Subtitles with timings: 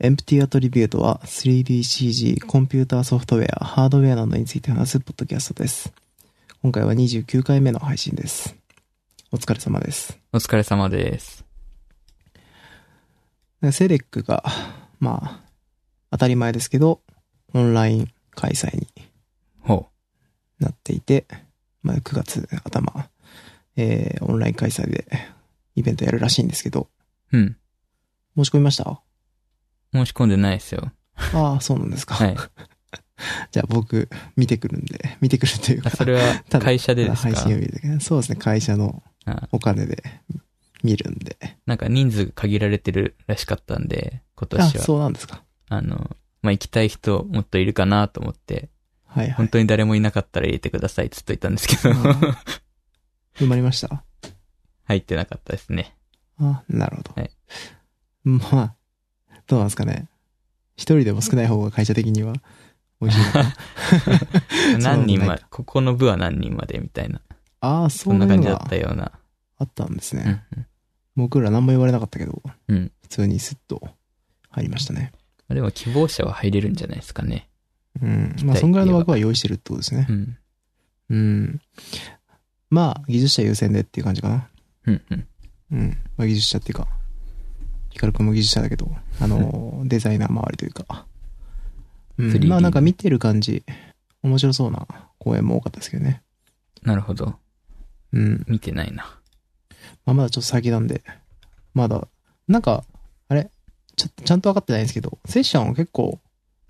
[0.00, 5.92] Empty Attribute は 3DCG、コンピューターソフトウェア、ハードウェアなどについて話すポッドキャストです。
[6.62, 8.54] 今回は29回目の配信です。
[9.32, 10.16] お疲れ様です。
[10.32, 11.44] お疲れ様です。
[13.72, 14.44] セレックが、
[15.00, 15.40] まあ、
[16.12, 17.00] 当たり前ですけど、
[17.52, 18.86] オンライン開催に
[19.62, 19.88] ほ
[20.60, 21.26] なっていて、
[21.82, 23.08] まあ、9月頭、
[23.74, 25.06] えー、オンライン開催で
[25.74, 26.88] イベントやるらしいんですけど、
[27.32, 27.36] う。
[27.36, 27.56] うん。
[28.36, 29.00] 申し込みました？
[29.92, 30.90] 申し込んでないですよ。
[31.34, 32.14] ああ、そうなんですか。
[32.14, 32.36] はい。
[33.50, 36.20] じゃあ僕、見てくるんで、見てくるというか、あそれは
[36.60, 37.30] 会社でですか？
[37.30, 40.02] 配信を見るそうですね、会社のあお金で
[40.84, 41.36] 見るんで。
[41.66, 44.84] なんか人数が限られてるらしかったんで、今あ、年は。
[44.84, 45.42] そうなんですか。
[45.68, 48.70] あの、まあ、行きたい人もっといるかなと思って、
[49.06, 49.48] はいはい本。
[49.48, 51.96] 当に誰もいなかったら入れてくださいってずっと言ったんですけど、うん
[53.40, 54.04] 埋まりました？
[54.84, 55.96] 入ってなかったですね。
[56.38, 57.12] あ、なるほど。
[57.20, 57.30] はい
[58.24, 58.74] まあ、
[59.48, 60.06] どうなんですかね。
[60.76, 62.34] 一人でも少ない方が会社的には
[63.00, 63.42] 美味しいのか？
[63.42, 64.78] な。
[64.96, 67.20] 何人まで、ここの部は何人までみたいな、
[67.60, 69.12] ああ、そそんな感じだったような。
[69.60, 70.44] あったんですうんね。
[71.16, 72.76] 僕ら何も言われなかったけど、うん。
[72.76, 72.92] うん。
[73.02, 73.88] 普通にスッと
[74.50, 75.12] 入りましたね。
[75.48, 77.48] まあでも希望者は入れるんじゃないですかね。
[78.00, 78.36] うん。
[78.44, 80.12] まあ、そんぐらいの枠は用意してるってことですねう。
[80.12, 80.38] ん。
[81.10, 81.60] うん。
[82.70, 84.48] まあ、技術者優先でっていう感じかな。
[84.86, 85.02] うん。
[85.10, 85.26] うん。
[85.72, 85.98] うん。
[86.16, 86.86] まあ、技術者っていうか、
[87.90, 91.06] ヒカル君も技術者だけど、 あの、デザイナー周りというか。
[92.18, 92.30] うん。
[92.32, 93.64] 3D まあ、なんか見てる感じ、
[94.22, 94.86] 面白そうな
[95.18, 96.22] 公演も多かったですけどね。
[96.82, 97.38] なるほど。
[98.12, 98.44] うん。
[98.48, 99.04] 見てないな。
[100.04, 101.02] まあ、まだちょっと先なんで、
[101.74, 102.06] まだ、
[102.46, 102.84] なんか、
[103.28, 103.50] あれ、
[103.96, 106.20] ちょちゃんと分かってないんですけど、セッションは結構、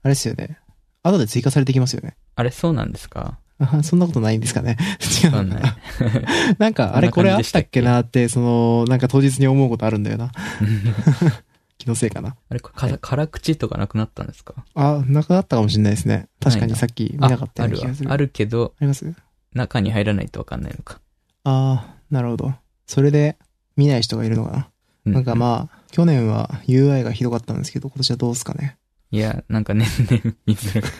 [0.03, 0.58] あれですよね。
[1.03, 2.16] 後で追加されてきますよね。
[2.34, 3.38] あれ、そうなんですか？
[3.38, 3.38] あ
[3.82, 4.76] そんなことないんですかね。
[5.24, 5.62] 違うない。
[6.58, 10.30] なんか、あれこれあったっけなって、その、なんか当日に思うことあるんだよな。
[11.78, 12.36] 気のせいかな。
[12.48, 14.54] あれ、か辛口とかなくなったんですか？
[14.74, 16.28] あ、なくなったかもしれないですね。
[16.40, 18.12] 確かにさっき見なかったような気がする。
[18.12, 19.12] あるけど、あります？
[19.54, 21.00] 中に入らないとわかんないのか。
[21.44, 22.54] ああ、なるほど。
[22.86, 23.36] それで
[23.76, 24.68] 見ない人がいるのかな。
[25.06, 28.76] うなんかまあ、去年は UI がひどかったんですけど、今年はどうですかね。
[29.10, 30.92] いや、なんか年々見づらく。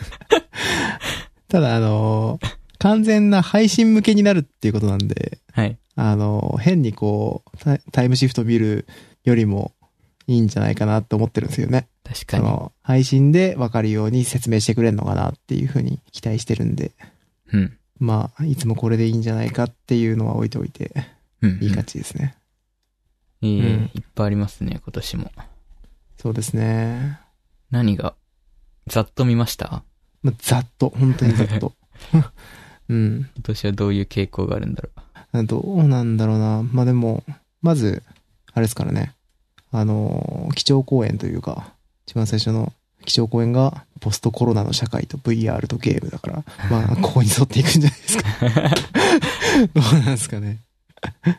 [1.49, 5.77] ただ、あのー完全な配信向けになるっていうことなんで、はい。
[5.95, 7.57] あのー変にこう
[7.91, 8.87] タイ、ムシフト見る
[9.25, 9.73] よりも
[10.27, 11.89] いいんじゃないかなって思ってるんですよね。
[12.05, 12.43] 確かに。
[12.45, 16.93] その、配信でわかるように説明してくれるのかなっていうふうに期待してるんで、
[17.51, 17.77] うん。
[17.99, 20.93] まあ、いつもこれでいいんじゃないかっていうのは置いておいて、
[21.41, 21.59] うん。
[21.61, 22.37] いい感じですね。
[23.41, 25.31] いい、うんいっぱいありますね、今年も。
[26.17, 27.19] そうですね。
[27.71, 28.15] 何が、
[28.87, 29.83] ざっと見ました？
[30.23, 31.73] まあ、ざっと、本当にざっと。
[32.89, 33.29] うん。
[33.35, 36.63] 今年はどういう傾向があるんだろどうなんだろうな。
[36.63, 37.23] まあでも、
[37.61, 38.03] まず、
[38.53, 39.13] あれですからね。
[39.71, 41.73] あの、基調講演というか、
[42.07, 42.73] 一番最初の
[43.05, 48.23] 基調講演が、ポストコロナの社会と VR とゲームだから、まあ、 ここに沿っていくんじゃないですか。
[49.73, 50.59] どうなんですかね。
[51.25, 51.29] う。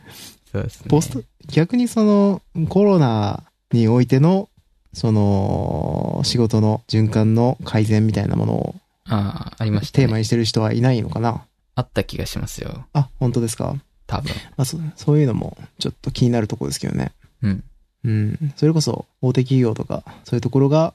[0.51, 0.85] そうですね。
[0.89, 4.47] ポスト、逆にその、コロナにおいての、
[4.93, 8.75] その、仕事の循環の改善みたいなものを
[9.05, 10.05] ああ、ありました、ね。
[10.05, 11.45] テーマにしてる人はいないのかな？
[11.75, 12.85] あった気がしますよ。
[12.93, 13.75] あ、本当ですか？
[14.07, 14.31] 多分。
[14.57, 17.11] まあそ、そういうのもちょっと気になるところですけどね。
[17.41, 17.63] うん。
[18.03, 18.53] うん。
[18.55, 20.93] それこそ大手企業とか、そういうところが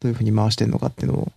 [0.00, 1.32] どういうふうに回してるのかっていうのを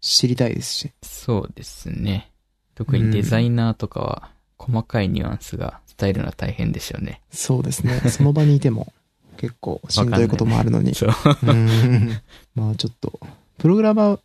[0.00, 0.90] 知りたいですし。
[1.02, 2.30] そうですね。
[2.74, 7.20] 特にデザイナーとかは、細かいニュアンスが伝えるのは大変でしょうね。
[7.32, 7.98] そうですね。
[8.08, 8.92] その場にいても
[9.42, 10.92] 結構しんどいこともあるのに。
[12.54, 13.18] まあちょっと、
[13.58, 14.20] プログラマー、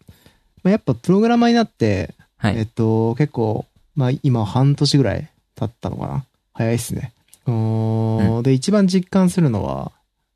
[0.62, 2.14] まあ、やっぱプログラマーになって、
[2.44, 2.68] えっはい。
[2.68, 6.24] と、結構、まあ今半年ぐらい経ったのかな
[6.54, 7.14] 早いっすね。
[7.48, 9.92] うーんで、一番実感するのは、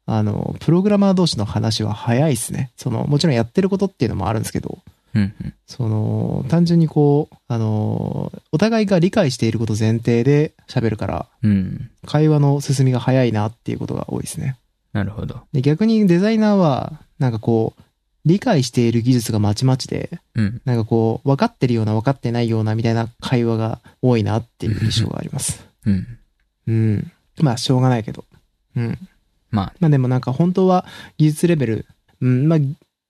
[0.07, 2.71] あの、プログラマー同士の話は早いっすね。
[2.75, 4.79] その、もちろんやってることっていうのもあるんですけど、
[5.13, 5.53] うんうん。
[5.67, 11.91] その、単純にこう、あの、お互いが理解していること前提で喋るから、うん。
[12.07, 14.55] 会話の進みが早いなっていうことが多いですね。
[14.93, 15.41] なるほど。
[15.53, 17.81] で、逆にデザイナーは、なんかこう、
[18.25, 20.61] 理解している技術がまちまちで、うん。
[20.65, 25.65] なんかこう、分かってるような分かってないようなみたいな会話が多いなっていう印象があります。
[25.85, 26.07] うん。
[26.67, 27.11] うん。
[27.39, 28.25] まあ、しょうがないけど。
[28.75, 28.97] うん。
[29.49, 30.85] まあ、まあでもなんか本当は
[31.17, 31.85] 技術レベル、
[32.21, 32.59] うん、まあ、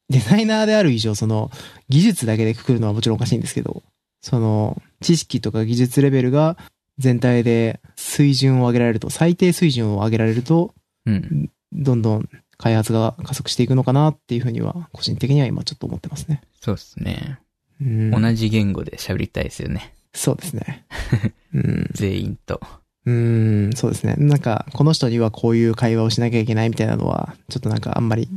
[0.10, 1.52] デザイナーである以上、その、
[1.90, 3.84] 技術だけでくくるのはもちろんおかしいんですけど、
[4.22, 6.58] その、知識とか技術レベルが
[6.98, 10.74] 全体で水準を上げられると、最低水準を上げられると、
[11.06, 11.50] うん。
[11.74, 16.42] どんどん開発が加速していくのかなっていうふうには、個人的には今ちょっと思ってますね。
[16.60, 17.40] そうですね。
[17.82, 19.96] うん、同じ言語で喋りたいですよね。
[20.14, 20.86] そうですね。
[21.54, 21.90] うん。
[21.94, 22.62] 全員と。
[23.06, 24.16] うん、そうですね。
[24.18, 28.30] なんか、この人にはこういう会話をしなきゃいけないみたいなのは、ちょっとなんかあんまり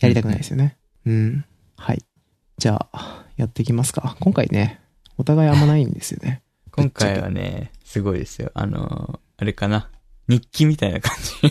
[0.00, 0.76] やりたくないですよね。
[1.06, 1.44] うん。
[1.76, 2.02] はい。
[2.58, 4.16] じゃあ、やっていきますか。
[4.20, 4.80] 今回ね、
[5.16, 6.42] お互いあんまないんですよね。
[6.72, 8.50] 今回はね、すごいですよ。
[8.54, 9.90] あのーあれかな。
[10.28, 11.32] 日記みたいな感じ。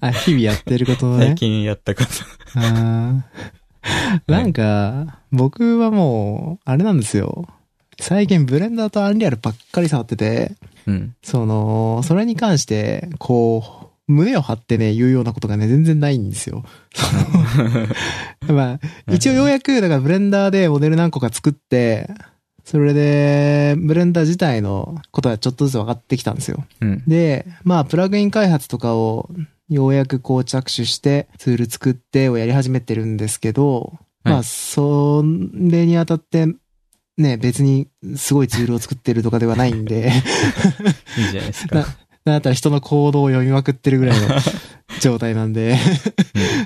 [0.00, 1.34] あ、日々やってることの最ね。
[1.34, 2.08] 近やったこと。
[2.54, 7.48] あーなんか、僕はもう、あれなんですよ。
[8.00, 10.52] 最近ブレンダーと Unreal ばっかり触ってて、
[10.86, 11.14] うん。
[11.22, 16.64] その、それに関して、こう、胸を張ってね、言うようなことがね、全然ないんですよ。
[18.48, 18.78] ま
[19.08, 22.10] あ、一応ようやく、だからブレンダーでモデル何個か作って、
[22.64, 26.64] それで、ブレンダー自体のことはちょっとずつ分かってきたんですよ。
[26.80, 27.02] うん。
[27.06, 29.30] で、まあ、プラグイン開発とかを、
[29.68, 36.46] ようやくこう着手して、ツール作ってをやり始めてるんですけど、はいまあ、それにあたって、
[37.16, 40.10] ね、別にすごいツールを作ってるとかではないんで、
[41.18, 41.96] いいじゃないですなか。
[42.24, 44.28] なんだったら人の行動を読みまくってるぐらいの
[45.00, 45.76] 状態なんで、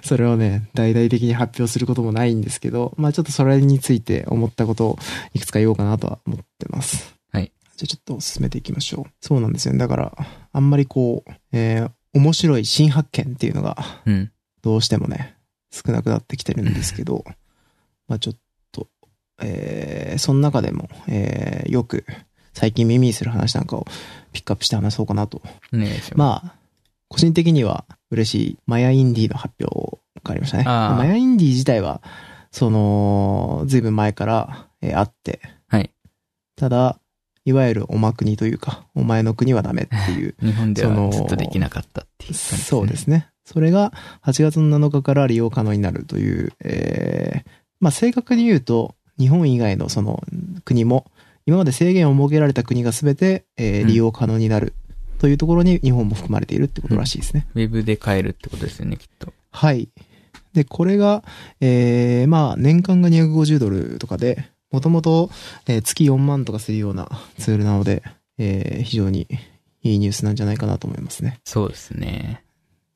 [0.03, 4.99] それをね、大々的に発表することもないんですけど、まあちょっとそれについて思ったことを
[5.33, 7.15] いくつか言おうかなとは思ってます。
[7.33, 7.53] はい。
[7.77, 9.13] じゃあちょっと進めていきましょう。
[9.21, 9.79] そうなんですよね。
[9.79, 10.17] だから、
[10.53, 14.31] あんまりこう、えー、面白い新発見っていうのが、うん。
[14.63, 15.37] どうしてもね、
[15.71, 17.25] 少なくなってきてるんですけど、
[18.09, 18.37] まあちょっ
[18.73, 18.89] と、
[19.41, 22.05] えー、その中でも、えー、よく
[22.55, 23.87] 最近耳にする話なんかを
[24.33, 25.43] ピックアップして話そうかなと。
[25.73, 26.55] お願いしまあ、
[27.09, 30.65] 個人的には嬉しいマヤインディの発表がありましたね。
[30.65, 32.01] マヤインディ自体は、
[32.51, 35.91] その、ずいぶん前から、えーあって、はい。
[36.57, 36.99] ただ、
[37.45, 42.59] いわゆるおま国というか、お前の国はダメっていう 日本ではずっとできなかったっていう感じですね。
[42.59, 43.29] そうですね。
[43.45, 43.93] それが
[44.23, 50.23] 8月の7日から利用可能になるという、えーまあ正確に言うと、日本以外のその
[50.65, 51.11] 国も、
[51.47, 54.75] 今まで制限を設けられた国が全て、えーうん利用可能になる
[55.19, 57.47] というところに日本も含まれているってことらしいですね。
[57.55, 59.33] ウェブで買えるってことですよね、きっと。
[59.51, 59.89] はい。
[60.53, 61.25] で、これが、
[61.61, 65.31] えーまあ年間が250ドルとかで、もともと
[65.67, 67.09] えー月4万とかするような
[67.39, 68.03] ツールなので、
[68.39, 69.29] えー非常に
[69.83, 71.41] いいニュースなんじゃないかなと思いますね。
[71.45, 72.43] そうですね。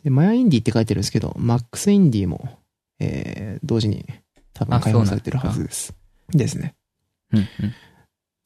[0.03, 2.59] で、マヤインディって書いてるんですけど、マックスインディも、
[2.99, 4.07] えー、同時に
[4.55, 5.95] 多分あ開放されてるはずです。
[6.31, 6.75] ですね。
[7.33, 7.47] うん、うん。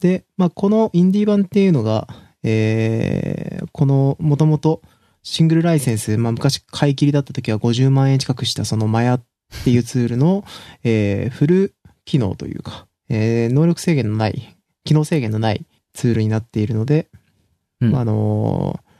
[0.02, 2.08] で、まあ、このインディー版っていうのが、
[2.43, 4.82] えー、この、もともと
[5.22, 9.22] シングルライセンス、まあ、昔買い切りだった時は50万円近くしたそのマヤっ
[9.62, 10.44] ていうツールの、
[10.82, 17.08] えー、フル機能というか、えー、能力制限のない、機能制限のないツールになっているので、
[17.81, 17.93] うん。
[17.93, 18.93] まああのー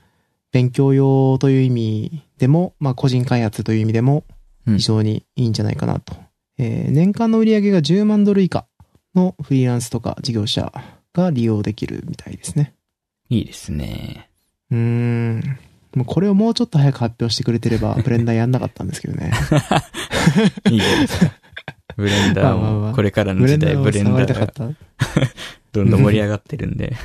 [0.53, 4.25] 勉強用という意味でも、まあ、個人開発という意味でも、
[4.67, 4.77] うん。
[4.77, 6.15] 非常にいいんじゃないかなと。
[6.59, 8.67] えー年間の売り上げが10万ドル以下
[9.15, 10.73] のフリーランスとか事業者
[11.13, 12.75] が利用できるみたいですね。
[13.29, 14.29] いいですね。
[14.71, 15.59] うーん。
[15.95, 19.33] もうこれをもうちょっと早く発表してくれてれば、 ブレンダーやんなかったんですけどね。
[20.71, 21.33] いいですか。
[21.97, 24.53] ブレンダーも、これからの時代、ブレンダーが。
[25.73, 26.97] どんどん盛り上がってるんで。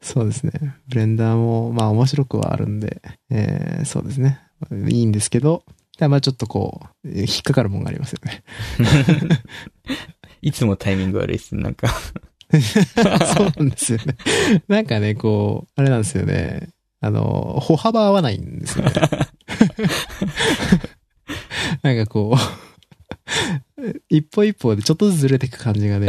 [0.00, 0.52] そうですね。
[0.88, 4.40] ブレンダーも、まあ面白くはあるんで、えーそうですね。
[4.88, 5.64] いいんですけど、
[6.00, 8.42] まあちょっとこう、えー引っかかるもんがありますよね。
[10.44, 11.56] いつもタイミング悪いっす。
[11.56, 11.88] なんか、
[13.34, 14.16] そうなんですよね。
[14.68, 16.68] なんかね、こう、あれなんですよね。
[17.00, 18.92] あの、歩幅合わないんですよね。
[21.82, 26.08] なんかこう、一歩一歩でちょっとずつずれていく感じがね、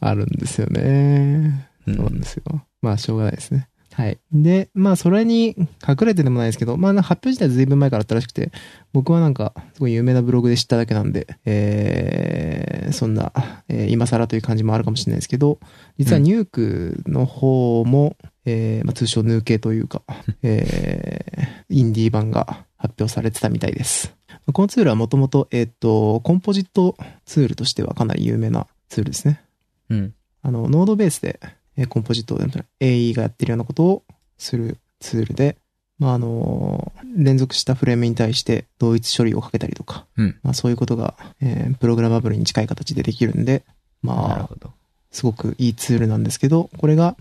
[0.00, 1.66] あるんですよね。
[1.86, 2.66] うそうなんんですよ。
[2.82, 3.70] まあ、しょうがないですね。
[3.98, 4.18] はい。
[4.30, 8.52] で、まあ、それに隠れてでもないですけど、まあ、発表自体ずいぶん前からあったらしくて、
[8.92, 13.32] 僕はなんか、すごい有名なブログで知っただけなんで、えー、そんな、
[13.68, 15.58] えー今更という感じもあるかもしれないですけど、
[15.98, 20.02] 実はニュークの方も、えーまあ、通称ヌー系というか、
[20.44, 24.14] えー、インディー版が発表されてたみたいです。
[24.52, 29.42] このツールはもともと、えっ、と、コンポジットツールとしてはかなり有名なツールですね。
[29.90, 30.14] うん。
[30.42, 31.40] あの、ノードベースで、
[31.78, 32.44] えーコンポジットで、
[32.80, 34.02] AE がやってるようなことを
[34.36, 35.56] するツールで、
[35.98, 40.38] まあ、あの、連続したフレームに対して同一処理をかけたりとか、うん。
[40.42, 43.62] まあ、そういうことが、えープログラマブルに近い形でできるんで、
[44.02, 44.72] なるまあ、ほど。
[45.10, 47.16] すごくいいツールなんですけど、これが、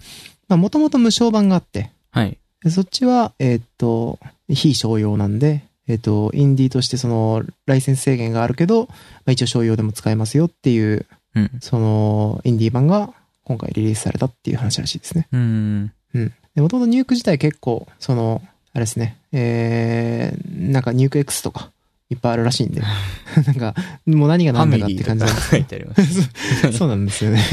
[0.47, 2.37] まあ、もともと無償版があって、はい。
[2.63, 8.95] でそっちは、えーっと、非商用なんで、えーっと、インディーとしてその、ライセンス制限があるけど、ま
[9.27, 11.51] あ、一応商用でも使えますよっていううん。
[11.61, 13.13] その、インディー版が
[13.47, 15.29] 今回リリースされたっていう話らしいですね。
[15.31, 15.93] うん。
[16.13, 16.33] うん。
[16.53, 18.41] で、もともとニューク自体結構、その、
[18.73, 21.71] あれですね、えー、なんかニューク X とか
[22.09, 22.81] いっぱいあるらしいんで、
[23.47, 23.73] なんか、
[24.05, 26.29] もう何が何だかって感じなんです書いてあります。
[26.61, 27.41] けど、そうなんですよね。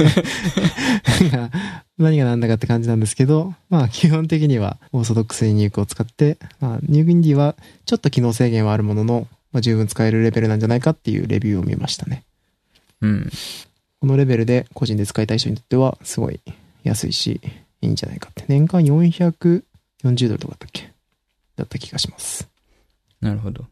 [1.97, 7.55] 何が何だかって感じなんですけど、まあ基本的にはオーソドックスにニュークを使って、まあニュークインディーは
[7.87, 12.25] ちょっと機能制限はあるものの、まあ、十分使えるレベルなんじゃないかっていうレビューを見ましたね。
[13.01, 13.31] うん。
[14.05, 16.39] このレベルで個人で使いたい人にとっては、すごい
[16.83, 17.41] 安いし、
[17.81, 18.45] いいんじゃないかって。
[18.49, 19.63] 年間440
[20.29, 20.93] ドルとかだったっけ？
[21.57, 22.47] だった気がします。
[23.23, 23.63] なるほど。
[23.63, 23.67] っ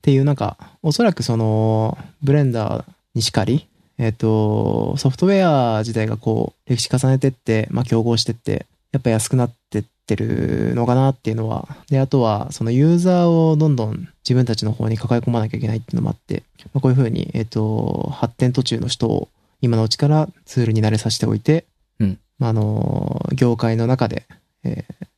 [0.00, 2.84] ていうなんか、おそらくその、ブレンダー
[3.16, 3.66] にしかり、
[3.98, 19.28] えっ、と、ソフトウェア自体がこう、歴史重ねてって、まあ競合してって、やっぱ安くなってってるのかなっていうのは、で、あとは、そのユーザーをどんどん自分たちの方に抱え込まなきゃいけないっていうのもあって、まあ、こういうふうに、えっ、と、発展途中の人を
[19.60, 21.64] 今のうちからツールに慣れさせておいて、
[21.98, 24.26] うんまああの、業界の中で、
[24.64, 25.08] えー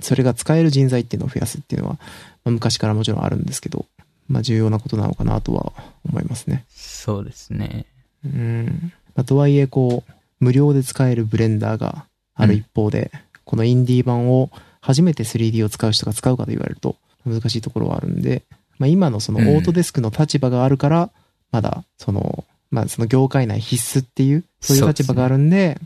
[0.00, 2.00] それが使える人材っていうのを増やすっていうのは、ま
[2.46, 3.86] あ昔からもちろんあるんですけど、
[4.28, 5.72] まあ重要なことなのかなとは
[6.08, 6.64] 思いますね。
[6.68, 7.86] そうですね。
[8.24, 8.92] うん。
[9.14, 13.10] まあ、とはいえ、こう、無料で使えるブレンダーがある一方で、
[13.44, 14.50] このインディー版を
[14.80, 18.42] 初めて 3D を使う人が使うかと言われると難しいところはあるんで、
[18.78, 21.10] まあ今のそのオートデスクの立場があるから、
[21.52, 22.44] まだその、
[22.74, 25.80] まあその業界内必須っていう、そういう立場があるんで、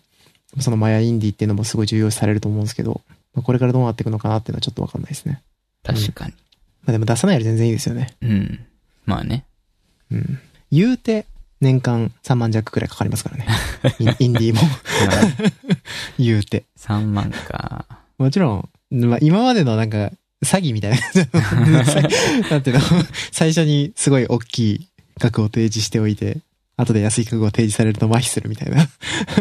[0.59, 3.03] そのマヤインディっていうのもすごい重要視されると思うんですけど、
[3.35, 5.43] まあ、これからどうなっていくのかなっていうのはちょっとわかんないですね。
[5.85, 6.33] 確かに。
[6.85, 8.17] まあでも出さないより全然いいですよね。
[8.23, 8.67] うん。
[9.05, 9.45] まあね。
[10.11, 10.39] うん。
[10.73, 11.27] 言うて、
[11.61, 13.47] 年間3万弱くらいかかりますからね。
[14.01, 14.61] インインディーも。
[16.19, 16.65] 言うて。
[16.79, 17.85] 3万か。
[18.17, 20.11] もちろん、まあ、今までのなんか、
[20.43, 20.99] 詐欺みたいな。
[22.49, 22.83] なんていうの？
[23.33, 26.39] 最初にすごい大きい額を提示しておいて、
[26.79, 28.89] 後で安い額を提示されると麻痺するみたいな。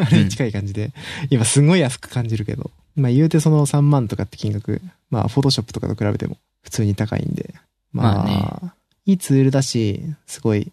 [0.05, 0.91] あれに近い感じで、
[1.29, 2.71] 今すごい安く感じるけど。
[2.95, 7.53] まあ言うてその3万とかって金額、まあフォトショップとかと比べても普通に高いんで。
[7.93, 8.75] まあ、まあ
[9.05, 10.71] いいツールだし、すごい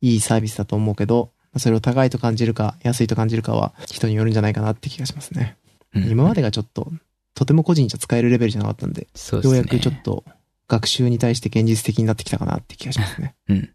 [0.00, 5.56] いいサービスだと思うけど、それを高いと感じるか、安いと感じるかは人によるんじゃないかなって気がしますね。
[5.94, 6.92] うん今までがちょっと、
[7.34, 9.42] とても個人じゃ使えるレベルじゃなかったんで、ですね。
[9.42, 10.24] ようやくちょっと
[10.68, 13.34] 学習に対して現実的になってきたかなって気がしますね。
[13.48, 13.70] うん。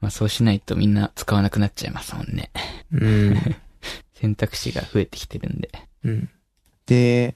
[0.00, 0.02] はい。
[0.02, 2.50] まあそうしないとみんな使わなくなっちゃいますもんね。
[2.92, 3.36] うん。
[4.14, 5.70] 選択肢が増えてきてるんで。
[6.04, 6.30] うん。
[6.86, 7.34] で、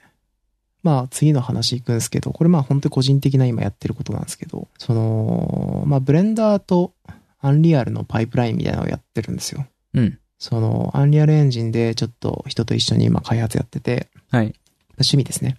[0.82, 6.94] まあ次の話行くんですけど、これまあ本当に個人的な今やってることなんですけど、その、まあブレンダーと
[7.40, 9.66] アンリアルのパイプラインみたいなのをやってるんですよ。
[9.94, 10.18] うん。
[10.38, 14.54] その、アンリアルエンジンでちょっと人と一緒に今開発やってて、はい。
[14.92, 15.56] 趣味ですね。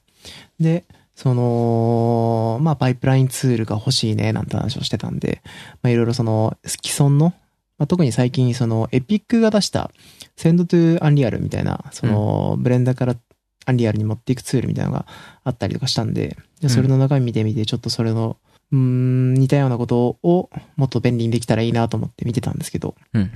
[0.60, 5.42] で、その、まあ、パイプラインツールが欲しいね、なんて話をしてたんで、
[5.82, 7.34] まあ、いろいろその、既存の、
[7.78, 9.92] まあ、特に最近その、 Epic が出した、
[10.36, 13.16] Send to Unreal みたいな、その、ブレンダーから
[13.66, 15.06] Unreal に持っていくツールみたいなのが
[15.44, 18.38] あったりとかしたんで、でそれの中身見てみて、ちょっとそれの、
[18.72, 23.32] うーん、似たようなことをもっと便利にできたらいいなと思って見てたんですけど、うんうん。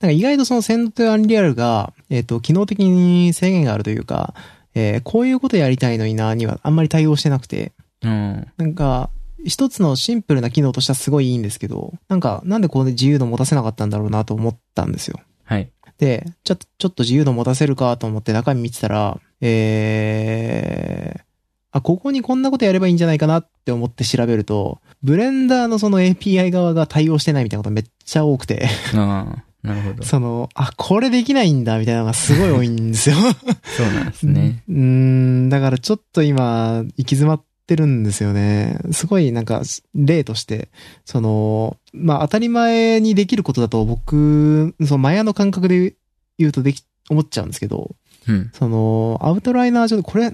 [0.00, 4.34] なんか意外とその Send to Unreal が、えっ、と、機能的に制限があるというか、
[4.74, 8.46] えーこういうことやりたいのにな、にはあんまり対応してなくて、うん。
[8.56, 9.10] なんか、
[9.44, 15.20] 一つのシンプルな機能としてはすごいいいんですけど、なんか、なんでこう自由度持たせなかったんだろうなと思ったんですよ。
[15.44, 15.70] はい。
[15.98, 21.22] で、ちょっと、ちょっと自由度持たせるかと思って中身見てたら、えー、
[21.72, 30.02] あ、ここにこんなことやればいいんじゃないかなって思って調べると、ブレンダーのその API 側が対応してないみたいなことめっちゃ多くて、あ あ、なるほど。
[30.04, 33.16] そその、あ、これできないんだみたいなのがすごい多いんですよ。
[33.80, 34.62] うなんですね。
[34.68, 38.78] うーん、だからちょっと今、行き詰まってるんですよね。
[38.92, 39.62] すごいなんか、
[39.94, 40.68] 例として、
[41.06, 45.94] その、まあ当たり前にできることだと僕、そのマヤの感覚で
[46.38, 47.96] 言うとでき、思っちゃうんですけど、
[48.28, 48.50] うん。
[48.52, 50.30] その、アウトライナー上で、これ、や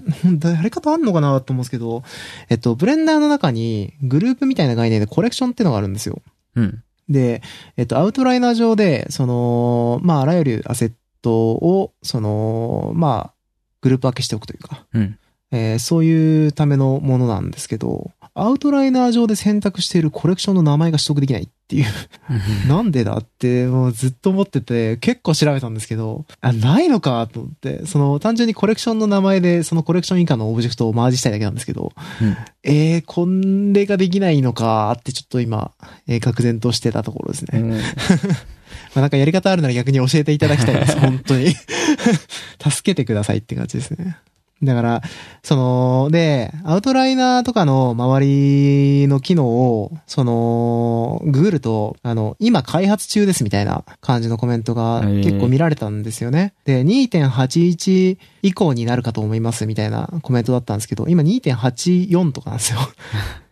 [0.61, 2.03] り方あんのかなと思うんですけど、
[2.49, 6.21] えっと、ブレンダーの中にグループみたいな概念でコレクションっていうのがあるんですよ。
[6.55, 6.83] うん。
[7.11, 7.41] で、
[7.77, 13.33] えっと、アウトライナー上で、その、まあ、あらゆるアセットを、その、まあ、
[13.81, 15.17] グループ分けしておくというか、うん。
[15.51, 32.37] えーそういうためのものなんですけど、アウトライナー上で選択しているコレクションの名前が取得できないっていう、なんでだって、もうずっと思ってて、結構調べたんですけど、あ、ないのかと思って、その、単純にコレクションの名前で、そのコレクション以下のオブジェクトをマージしたいだけなんですけど、うん。
[32.63, 33.25] えー、こ
[33.73, 35.71] れができないのかってちょっと今、
[36.07, 37.59] えー、愕然としてたところですね。
[37.59, 37.79] うん
[38.95, 40.95] まあなんかやり方あるなら逆に教えていただきたいです。
[40.99, 41.53] 本当に。
[42.59, 44.17] 助けてくださいって感じですね。
[44.63, 45.01] だから、
[45.43, 56.53] その、で、アウトライナーとかの周りの機能を、その、ググると、あの、今開発中ですみたいな感じのコメントが結構見られたんですよね。
[56.65, 62.79] で、2.81以降になるかと思いますみたいなコメントだったんですけど、今2.84とかなんですよ。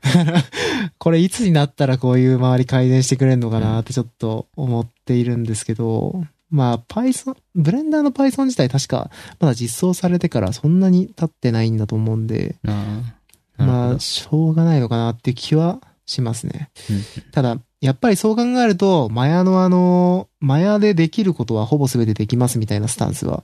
[0.98, 12.56] これいつになったらこういう周り改善してくれるのかなってちょっと思っているんですけど、まあ、Python、ブレンダーの Python 自体確かまだ実装されてからそんなに経ってないんだと思うんで、
[13.58, 16.72] まあ、どしょうがないのかなっていう気はしますね。
[16.90, 23.44] うんただ、やっぱりそう考えると、マヤのあの、マヤでできることはほぼ全てできますみたいなスタンスは、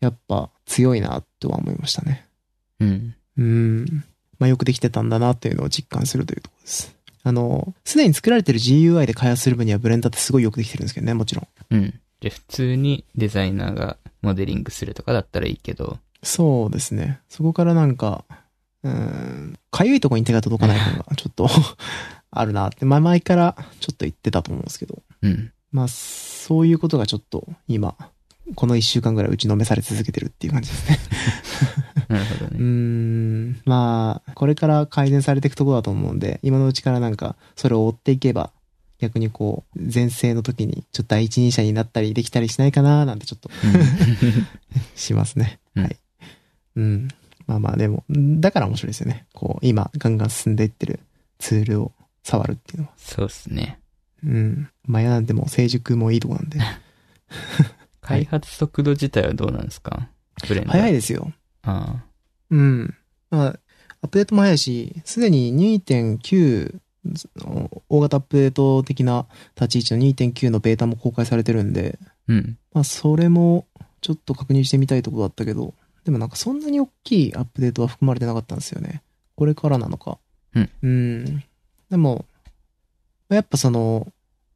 [0.00, 2.26] やっぱ強いなとは思いましたね。
[2.80, 3.14] うん。
[3.38, 4.04] うん。
[4.38, 6.96] まあよくできてたんだなっていうのを実感するというところです。
[7.22, 11.46] あの、すでに作られてる GUI で開発する分にはブレンダーってすごいよくできてるんですけどね、もちろん。
[11.70, 12.00] うん。
[12.20, 17.20] で、普通にデザイナーがモデリングするとかだったらいいけど、そうですね。
[17.28, 18.24] そこからなんか、
[18.82, 21.48] うん、かゆいとこに手が届かない感が ちょっと
[22.30, 25.02] あるなって、まあ前からちょっと言ってたと思うんですけど。
[25.22, 25.52] うん。
[25.72, 27.96] まあ、そういうことがちょっと今、
[28.54, 30.98] この一週間ぐらい打ちのめされ続けてるっていう感じですね。
[32.08, 32.58] なるほどね。
[32.62, 38.52] ん、まあ、これから改善されていくところだと思うんで、今のうちからなんか、それを追っていけば、
[38.98, 43.50] 逆にこう、前世の時に、ちょっと第一人者になったりできたりしないかななんてちょっと
[44.96, 45.58] しますね。
[45.74, 45.96] うんはい。
[46.76, 47.08] うん。
[47.46, 49.26] まあまあ、でも、だから面白いですよね。
[49.34, 51.00] こう、今、ガンガン進んでいってる
[51.38, 52.92] ツールを触るっていうのは。
[52.96, 53.78] そうっすね。
[54.24, 54.68] うん。
[54.84, 56.58] まあ、やなんでも成熟もいいとこなんで。
[58.00, 60.08] 開発速度自体はどうなんですか？
[60.42, 61.32] 早いですよ。
[61.62, 62.04] あ
[62.50, 62.94] うん。
[63.30, 63.58] まあ、
[64.02, 66.78] アップデートも早いし、すでに2.9、
[67.88, 69.26] 大型アップデート的な
[69.60, 72.12] 立ち位置の2.9のベータも公開されてるんで、あ。
[72.28, 72.58] うん。
[72.72, 73.66] まあ、それも
[74.00, 79.02] ちょっと確認してみたいところだったけど、でもなんかそんなに大きいアップデートは含まれてなかったんですよね。
[79.34, 80.18] これからなのか。
[80.54, 80.70] うん。
[80.82, 81.44] うん。
[81.90, 82.24] でも、
[83.28, 84.12] やっぱその、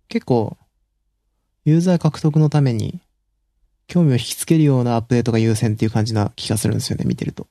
[0.08, 0.56] 結構、
[1.64, 3.00] ユーザー獲得のために、
[3.86, 7.48] 興味を引きつけるようなアップデートが優先っていう感じな気がするんですよね、見てると。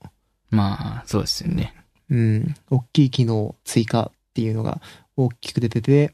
[0.50, 1.76] まあ、そうですよね。
[2.10, 2.56] うん。
[2.70, 4.80] 大きい機能追加っていうのが
[5.18, 6.14] 大きく出てて、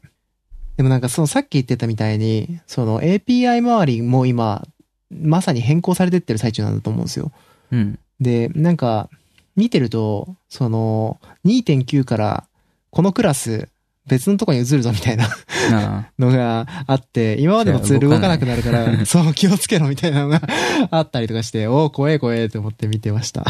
[0.76, 4.66] でもなんかそのさっき言ってたみたいに、その API 周りも今、
[5.10, 7.30] まさに変更されてってる最中なんだと思うんですよ。
[7.70, 7.98] うん。
[8.20, 9.08] で、なんか、
[9.54, 12.44] 見てると、その、2.9から、
[12.90, 13.68] このクラス、
[14.06, 15.26] 別のとこに移るぞみたいな
[15.72, 20.40] あのがあって、今までのツール動かなくなるから、そう、気をつけろみたいなのが
[20.90, 23.44] あったりとかして、おお、怖え怖えって思って見てました。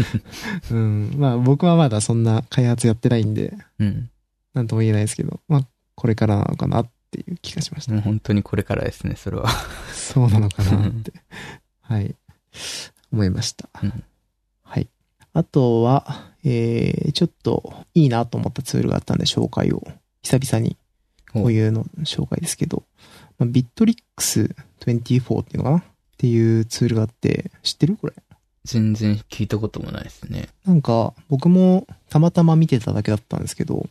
[0.70, 1.14] うん。
[1.18, 3.64] まあ僕はまだそんな開発やってないんで、あ。
[3.80, 4.10] うん。
[4.54, 7.92] なんとも言えないですけど、まあこれからなのかなっていう気がしました。
[7.92, 9.48] もう本当にこれからですね、それは。
[9.92, 11.12] そうなのかなって、
[11.82, 12.14] はい、
[13.12, 13.68] 思いました。
[13.82, 14.04] うん
[14.62, 14.88] はい。
[15.34, 19.82] あとは、えー、ちょっといいなと思ったツールがあったんで紹介を、
[20.22, 20.76] 久々に
[21.32, 22.84] こういうの紹介ですけど、
[23.38, 25.76] まあ、Bitrix24 っていうのかな？
[25.78, 25.82] っ
[26.18, 28.12] ていうツールがあって、知ってるこれ？
[28.64, 30.48] 全然聞いたこともないですね。
[30.64, 33.88] なんか、僕もたまたま見てただけだったんですけど、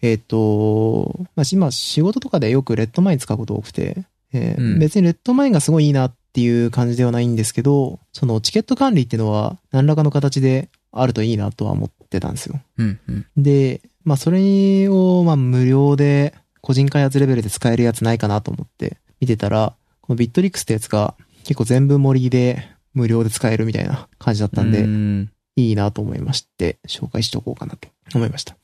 [0.00, 4.78] えっ、と、まあ、今仕事とかでよくレッドマイン使うこと多くて、えーうん。
[4.78, 12.60] 別にレッドマインがすごいいいなっていう感じではないんですけど、そのチケット管理っていうのは何らかの形であるといいなとは思ってたんですよ。
[12.78, 13.26] うん、うん。
[13.36, 28.56] で、まあそれをまあ無料で個人開発レベルで使えるやつないかなと思って見てたら、このビットリックスってやつが結構全部盛りで無料で使えるみたいな感じだったんで、うんいいなと思いまして、紹介しておこうかなと思いました。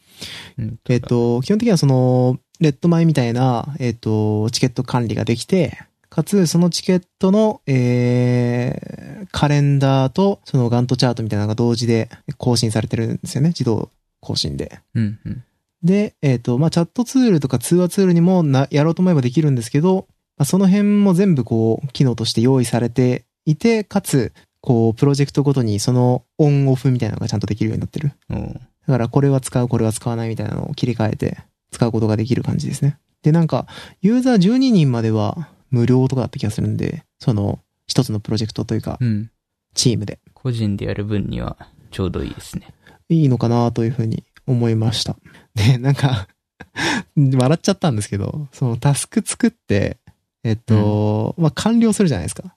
[0.58, 5.78] うんえっ、と、基本的にはその、レッドマイみたいな、えっ、と、チケット管理ができて、
[6.11, 13.51] かつ、そのチケットの、えー、カレンダーと、そのガントチャートみたいなのが同時で更新されてるんですよね。
[13.51, 14.81] 自動更新で。
[14.94, 15.44] うん、うん。
[15.85, 28.12] で、えっ、と、まあ、チャットツールとか通話ツールにもな、やろうと思えばできるんですけど、まあ、その辺も全部こう、機能として用意されていて、かつ、こう、プロジェクトごとにそのオンオフみたいなのがちゃんとできるようになってる。
[28.29, 28.38] だ
[28.87, 31.38] からこれは使う、これは使わないみたいなのを切り替えて
[31.70, 32.99] 使うことができる感じですね。
[33.23, 33.66] で、なんか、
[34.03, 39.30] ユーザー12人までは無料とかだった気がするんで、その、一つのプロジェクトというか、うん。
[39.74, 41.56] チームで個人でやる分には
[41.90, 42.74] ちょうどいいですね。
[43.09, 45.16] いいのかなというふうに思いました。
[45.54, 46.28] で、なんか、
[47.16, 49.98] 笑っちゃったんですけど、そのタスク作って、
[50.44, 52.56] えっと、まあ、完了するじゃないですか。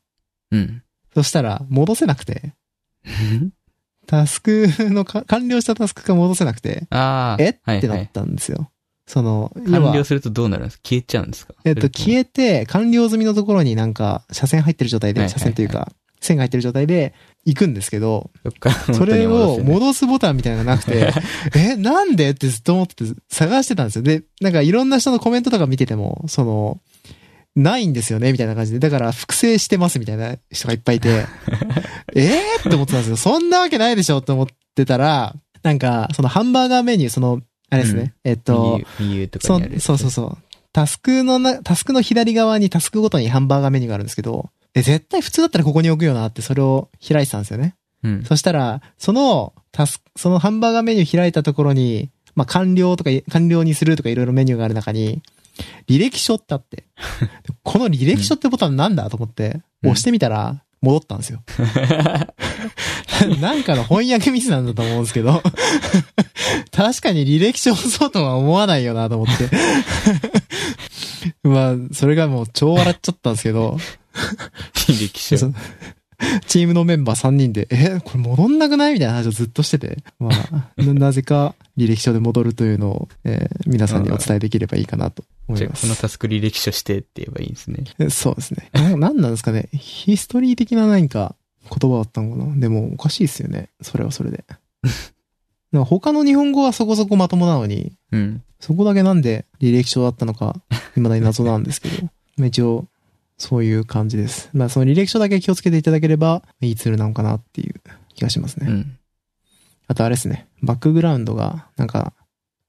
[0.51, 0.83] うん。
[1.13, 2.53] そしたら、戻せなくて、
[4.07, 7.41] タスクのか、完了したタスクが戻せなくて、ああ。
[7.41, 7.59] え？
[7.63, 7.77] はいはい。
[7.79, 8.69] ってなったんですよ。
[9.05, 10.83] その、完了するとどうなるんですか？
[10.83, 11.53] 消えちゃうんですか？
[11.65, 17.13] えっと、消ええて、完了済みのところになんか、車線入ってる状態で、車線というか、線が入ってる状態で
[17.45, 18.31] 行くんですけど、
[18.93, 21.11] それを戻すボタンみたいなのがなくて、
[21.53, 24.03] え、なんでってずっと思ってて探してたんですよ。
[24.03, 26.79] で、なんかいろんな人のコメントとか見てても、その、
[27.57, 28.79] ないんですよね、みたいな感じで。
[28.79, 31.25] だから、複製してますみたいな人がいっぱいいて、
[32.15, 33.17] えーって思ってたんですよ。
[33.17, 37.41] そんなわけないでしょって思ってたら、なんか、そのハンバーガーメニュー、その、
[37.73, 38.13] あれですね。
[38.23, 39.79] えっと、右右とかそにある。
[39.79, 40.37] そうそうそう。
[40.71, 47.75] タスクのな、タスクの左側にタスクごとにハンバーガーメニューがあるんですけど、え、絶対普通だったらここに置くよなって、それを開いてたんですよね。
[48.03, 48.23] うん。
[48.23, 55.21] そしたら、その、タスク、そのハンバーガーメニュー開いたところに、まあ、完了とか、完了にするとかいろいろメニューがある中に、
[55.87, 56.85] 履歴書ってあって、
[57.61, 61.41] この履歴書ってボタンなんだと思って、うん押してみたら、戻ったんですよ。
[63.41, 65.41] なんかの翻訳ミスなんだと思うんですけど、
[66.71, 69.49] 確かに履歴書を押そうとは思わないよなと思って。
[71.47, 73.77] まあ、それがもう超笑っちゃったんですけど、
[74.87, 75.37] 履歴書。
[75.37, 75.51] そ
[76.47, 85.83] チームのメンバー3人で、え、これ戻んなくないみたいな話をずっとしてて、まあ、ななぜか履歴書で戻るというのを、えー皆さんにお伝えできればいいかなと思います。
[85.83, 87.83] このタスク履歴書してって言えばいいんですね。
[87.99, 88.69] えそうですね。
[88.73, 89.69] ななんなんですかね。
[89.73, 91.35] ヒストリー的な何か
[91.69, 92.55] 言葉だったのかな？
[92.59, 93.69] でもおかしいですよね。
[93.81, 94.45] それはそれで。
[95.71, 98.43] なんか他の日本語はそこそこまともなのに、うん。
[98.59, 100.55] そこだけなんで履歴書だったのか、
[100.93, 102.87] 未だに謎なんですけど、 まあ一応、
[103.37, 104.49] そういう感じです。
[104.53, 107.81] まあその履歴書だけ気をつけていただければ、いいツールなのかなっていう
[108.13, 108.67] 気がしますね。
[108.69, 108.97] うん。
[109.87, 112.13] あとあれですね、バックグラウンドが、なんか、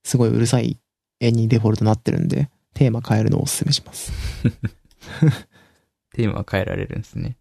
[0.02, 0.80] すごいうるさい
[1.20, 4.12] 絵にデフォルトなってるんで、テーマ変えるのをお勧めします。
[6.14, 7.36] テーマは変えられるんですね。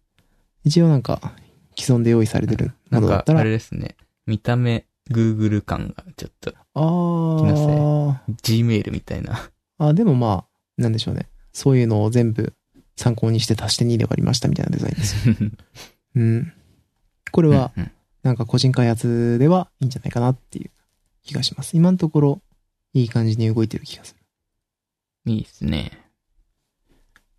[0.64, 1.34] 一応なんか、
[1.76, 3.96] 既存で用意されてるなんかものだっ、たら、あれですね。
[4.26, 9.50] 見た目、Google 感がちょっと、あきますー、Gmail みたいな。
[9.78, 11.28] あ、でもまあ、なんでしょうね。
[11.52, 12.52] そういうのを全部
[12.96, 15.34] 参考にして足して2で割りましたみたいなデザインですよ。
[16.16, 16.52] うん。
[17.30, 17.90] これは、うん
[18.24, 20.70] なんか個人開発ではいいんじゃないかなっていう
[21.22, 21.76] 気がします。
[21.76, 22.42] 今のところ、
[22.94, 25.30] いい感じに動いてる気がする。
[25.30, 25.92] いいですね。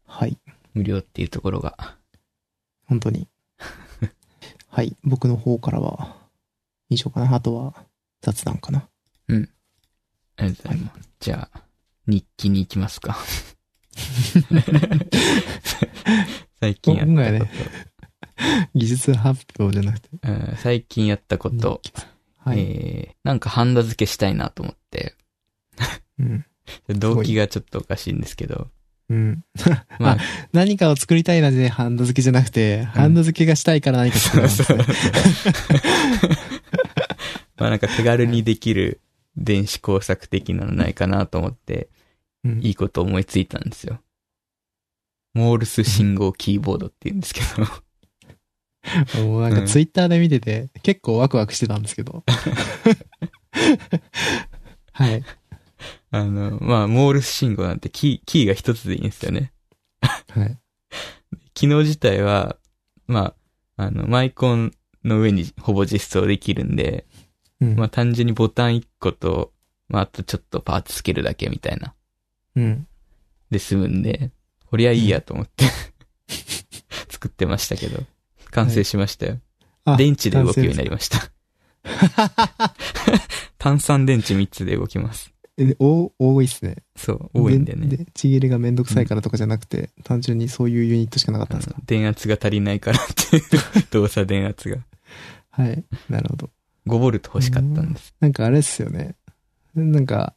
[0.06, 0.38] はい。
[0.76, 1.98] 無料っていうところが。
[2.86, 3.28] 本当に。
[4.76, 4.96] はい。
[5.06, 6.18] 僕の方からは、
[6.90, 7.34] 以上かな。
[7.34, 7.74] あとは、
[8.22, 8.90] 雑談かな。
[10.36, 11.10] ありがとうございます。
[11.22, 11.62] じゃあ、
[12.08, 13.18] 日記に行きますか。
[16.60, 17.50] 最近やったこと、ね
[18.76, 20.10] 技術発表じゃなくて。
[20.22, 21.80] うん最近やったこと、
[22.40, 22.60] はい。
[22.60, 25.16] えー、なんかハンダ付けしたいなと思って、
[26.20, 26.46] うん。
[26.90, 28.68] 動機がちょっとおかしいんですけど、
[29.10, 29.44] うん。
[30.00, 30.18] まあ、
[30.52, 34.80] 何かを作りたいなでハンド付けじゃなくて、ハンド付けがしたいから何か作るんですね。
[37.58, 39.00] まあなんか手軽にできる
[39.38, 41.90] 電子工作的なのないかなと思って、
[42.44, 44.00] うんいいこと思いついたんですよ。
[45.34, 47.42] モールス信号キーボードって言うんですけ
[49.18, 52.24] ど、もうなんかツイッターで見てて、結構ワクワクしてたんですけど。
[54.94, 55.24] はい。
[56.16, 59.52] あの、まあ、モールス信号なんてキー、キーが一つでいいんですよね。
[60.32, 60.58] はい。
[61.54, 62.56] 機能自体は、
[63.06, 63.34] ま
[63.78, 64.72] あ、あの、マイコン
[65.04, 67.06] の上にほぼ実装できるんで、
[67.60, 67.76] うん。
[67.76, 69.52] まあ単純にボタン1個と、
[69.90, 71.94] まああとちょっとパーツつけるだけみたいな、
[72.56, 72.88] うん。
[73.52, 74.32] で済むんで、
[74.70, 75.66] こりゃいいやと思って、
[77.10, 78.04] 作ってましたけど、
[78.52, 79.40] 完成しましたよ。
[79.84, 81.32] あ電池で動くようになりました。
[83.60, 85.35] 炭酸電池3つで動きます。
[85.58, 86.78] えお多いっすね。
[86.98, 87.88] そう、多いんだよね。
[87.88, 91.76] で、ちぎれがめんどくさいからとかじゃなくて、単純にそういうユニットしかなかったんですか？
[91.86, 93.44] 電圧が足りないからっていう、
[93.92, 94.78] 動作電圧が。
[95.52, 95.84] はい。
[96.10, 96.50] なるほど。
[96.88, 98.14] 5ボルト欲しかったんです。
[98.20, 99.16] なんかあれっすよね。
[99.74, 100.36] なんか、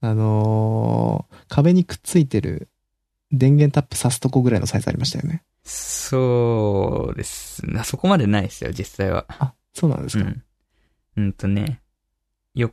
[0.00, 2.68] あのー壁にくっついてる
[3.32, 5.42] 電源タップ挿すとこぐらいのサイズありましたよね。
[5.64, 7.66] そうです。
[7.66, 9.26] なそこまでないですよ、実際は。
[9.28, 10.24] あ、そうなんですか。
[10.24, 10.42] うん。
[11.16, 11.80] うんとね、
[12.54, 12.72] よ、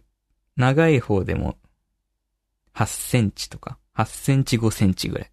[0.56, 1.58] 長い方でも、
[2.78, 5.32] 8センチとか、8センチ5センチぐらい。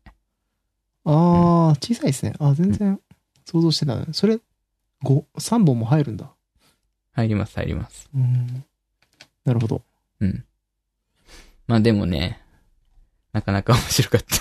[1.04, 2.32] あー、小さいですね。
[2.38, 2.98] あ、全然
[3.44, 4.06] 想像してたね。
[4.12, 4.38] それ、
[5.04, 6.32] 5、3本も入るんだ。
[7.12, 8.08] 入ります、入ります。
[8.14, 8.64] うん。
[9.44, 9.82] なるほど。
[10.20, 10.46] うん。
[11.66, 12.40] まあでもね、
[13.34, 14.36] なかなか面白かった。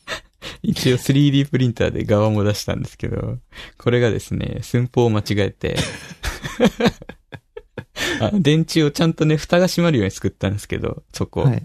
[0.62, 3.38] 一応 3D プリンターで側も出したんですけど、
[3.76, 5.76] これがですね、寸法を間違えて、
[8.20, 11.42] あ電池をちゃんとね、蓋が閉まるように作ったんですけど、そこ。
[11.42, 11.62] はい。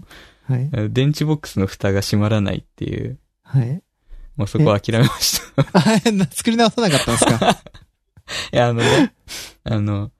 [0.48, 0.70] はい。
[0.92, 3.82] 電池ボックスの蓋が閉まらないっていう、はい。
[4.36, 5.80] もうそこは諦めました。
[6.30, 7.62] 作り直さなかったんですか？
[8.52, 9.12] いや、あのね、
[9.64, 10.10] あの、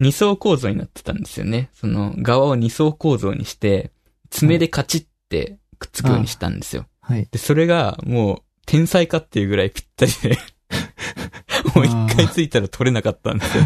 [0.00, 1.70] 二層構造になってたんですよね。
[1.74, 3.90] その、側を二層構造にして、
[4.30, 6.86] 爪でカチってくっつくようにしたんですよ。
[7.00, 7.26] はい。
[7.30, 10.38] で、それが、もう、天才かっていうぐらいぴったりで、
[11.74, 13.64] もう一回ついたら取れなかったんですよ。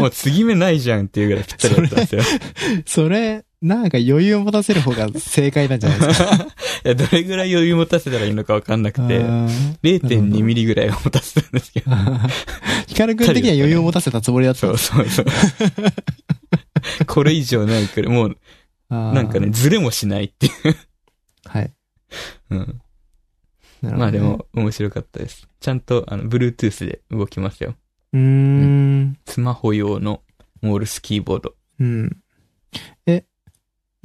[0.00, 2.22] もう継ぎ目ないじゃんっていうぐらいぴったりだったんですよ。
[2.86, 6.34] それ、なんか余裕を持たせる方が正解なんじゃないですか？
[6.84, 11.90] いや、どれぐらい余裕持たせたらいいのかわかんなくて、あー0.2ミリぐらいは持たせたんですけど。
[12.86, 15.26] ヒカル君的には余裕を持たせたつもりだったんそうですそうそ
[17.02, 17.04] う。
[17.06, 18.38] これ以上ないくらい、もう、
[18.90, 20.52] なんかね、ずれもしないっていう。
[21.44, 21.72] はい。
[22.50, 22.80] うん。
[23.82, 24.20] ねまあで。
[24.20, 25.48] も、面白かったです。
[25.60, 27.74] ちゃんと、あの、Bluetooth で動きますよ。
[28.12, 29.18] うーん。
[29.26, 30.22] スマホ用の
[30.62, 31.54] モールスキーボード。
[31.80, 32.16] うん。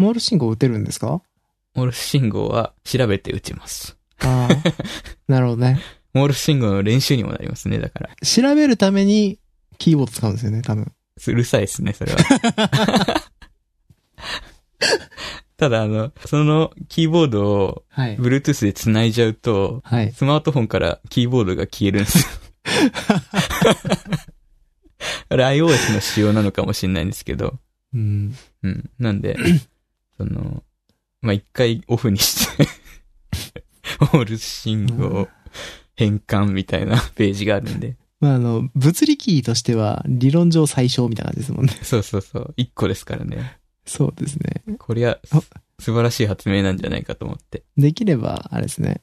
[0.03, 1.21] モールス信号打てるんですか？
[1.75, 3.97] モールス信号は調べて打ちます。
[4.19, 4.55] ああ。
[5.31, 5.79] なるほどね。
[6.13, 8.09] モールス信号の練習にもなりますね、だから。
[8.25, 9.39] 調べるために
[9.79, 10.91] キーボード使うんですよね、多分。
[11.27, 12.19] うるさいですね、それは。
[15.57, 18.17] ただ、あの、そのキーボードをはい。
[18.17, 20.11] Bluetooth で繋いじゃうと、はい。
[20.11, 22.25] スマートフォンからキーボードが消えるんですよ。
[25.29, 27.59] あれ iOS の仕様なのかもしれないんですけど、
[27.93, 28.35] うん。
[28.63, 28.89] うん。
[28.99, 29.37] なんで、
[30.17, 30.63] その、
[31.21, 32.67] まあ、一回オフにして、
[34.01, 35.27] オール信号
[35.95, 41.73] 変換みたいな ページがあるんで、まあ、あの、物理キーとしては理論上最小みたいな感じですもんね。
[41.83, 43.57] そうそうそう、一個ですからね。
[43.85, 44.61] そうですね。
[44.77, 45.41] こりゃあ、
[45.79, 47.63] 素晴らしい発明なんじゃないかと思って。
[47.77, 49.01] できれば、あれですね。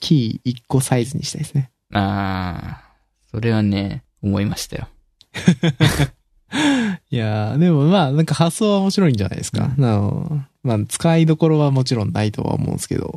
[0.00, 1.70] キー1個サイズにしたいですね。
[1.92, 4.88] あー、それはね、思いましたよ。
[7.10, 9.72] いやー、でもまあ、なんか発想は面白いんじゃないですか。
[9.76, 13.14] あの、まあ、使いどころはもちろんないとは思うんですけど。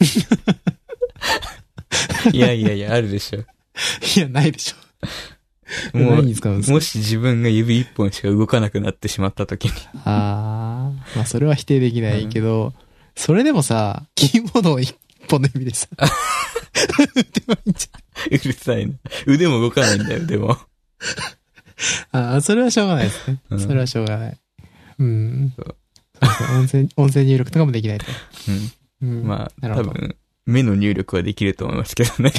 [2.32, 3.40] いやいやいや、あるでしょ。
[4.16, 4.76] いや、ないでしょ。
[5.98, 9.72] もうもし自分が指一本しか動かなくなってしまった時に。
[10.04, 12.72] あー、まあそれは否定できないけど、
[13.16, 14.94] それでもさ、キーボードを一
[15.28, 16.06] 本の指でさ、打
[17.24, 17.88] てばいいんじ
[18.30, 18.94] うるさいな。
[19.26, 20.56] 腕も動かないんだよ、でも。
[22.12, 23.40] あー、それはしょうがないですね。
[23.50, 24.38] うんそれはしょうがない。
[24.98, 25.52] うん。
[25.56, 25.76] そう
[26.20, 28.06] そうそう音声、音声入力とかもできないと。
[29.02, 29.08] うん。
[29.08, 29.24] うん。
[29.26, 29.90] まあ、なるほど。
[29.90, 32.32] 多分、目の入力はできると思いますけどね。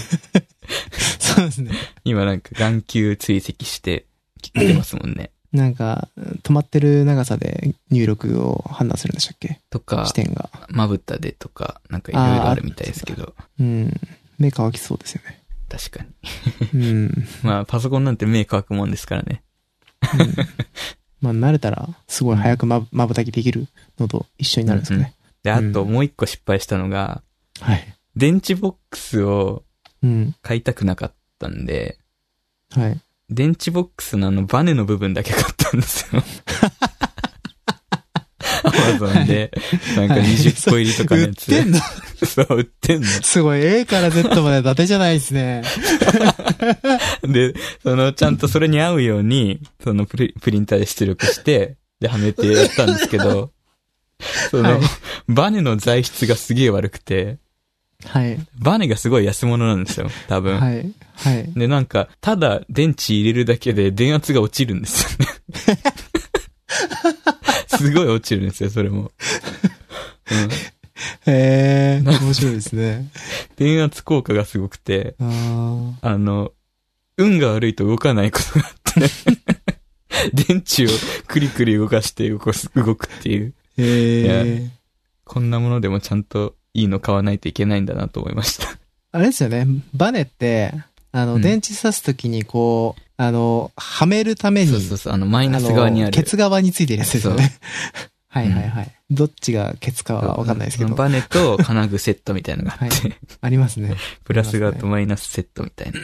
[1.19, 1.71] そうですね。
[2.03, 4.05] 今なんか眼球追跡して、
[4.41, 5.31] 切ってますもんね。
[5.51, 6.09] なんか、
[6.43, 9.61] 止まってる長さで入力を判断するんでしたっけ？
[9.69, 10.49] とか視、点が。
[10.69, 13.93] まぶたでとか、なんかいろいろあるみたいですけど、うん。
[14.37, 15.36] 目乾きそうですよね。
[15.69, 16.05] 確か
[16.73, 16.79] に。
[16.79, 17.27] うん。
[17.43, 19.43] まあ、パソコンなんて目乾くもんですからね。
[20.19, 20.35] うん
[21.19, 23.67] まあ、慣れたら、すごい早くまぶまぶたきできる
[23.99, 25.15] のと一緒になるんですよね。
[25.43, 27.23] で、あとうんもう一個失敗したのが、
[27.59, 27.93] はい。
[28.15, 29.63] 電池ボックスを
[30.03, 30.35] うん。
[30.41, 31.97] 買いたくなかったんで、
[32.71, 32.99] はい。
[33.29, 36.23] 電池ボックスのあのバネの部分だけ買ったんですよ。
[38.67, 39.51] アマゾンで、
[39.95, 41.51] なんか20個入りとかのやつ。
[41.51, 41.79] 売ってんの？
[42.25, 43.07] そう、売ってんの。
[43.07, 45.63] すごい、A から Z まで伊達じゃないですね。
[47.23, 47.53] で、
[47.83, 53.51] その、ちゃんとそれに合うように、そのプリプリンターで出力して、で、はめてやったんですけど、
[54.51, 54.81] その、はい
[55.29, 57.37] バネの材質がすげえ悪くて、
[58.05, 58.37] はい。
[58.59, 60.57] バネがすごい安物なんですよ、多分。
[60.57, 60.93] はい。
[61.15, 61.51] はい。
[61.53, 65.81] で、なんか、ただ電池入れるだけで電圧が落ちるんですよね。
[67.77, 69.11] すごい落ちるんですよ、それも。
[70.31, 70.49] うん。
[71.31, 73.09] へえ、面白いですね。
[73.55, 76.51] 電圧効果がすごくて、あーあの、
[77.17, 79.09] 運が悪いと動かないことがあっ
[80.29, 80.89] て、 電池を
[81.27, 84.69] クリクリ動かして動かす動くっていう、へえ。
[85.23, 88.67] こんなものでもちゃんといいの買わないといけないんだなと思いました。
[89.11, 89.67] あれですよね。
[89.93, 90.73] バネって、
[91.11, 96.11] あの、うん電池挿すときにこう、あの、はめるために、そうそうそう、あの、マイナス側にある。
[96.11, 97.57] のケツ側についてるやつですよね。
[98.29, 98.91] はいはいはい。
[99.09, 100.93] どっちがケツかはわかんないですけど。
[100.93, 103.95] バネと金具セットみたいなのがあって、ありますね。
[104.25, 105.99] プラス側とマイナスセットみたいな。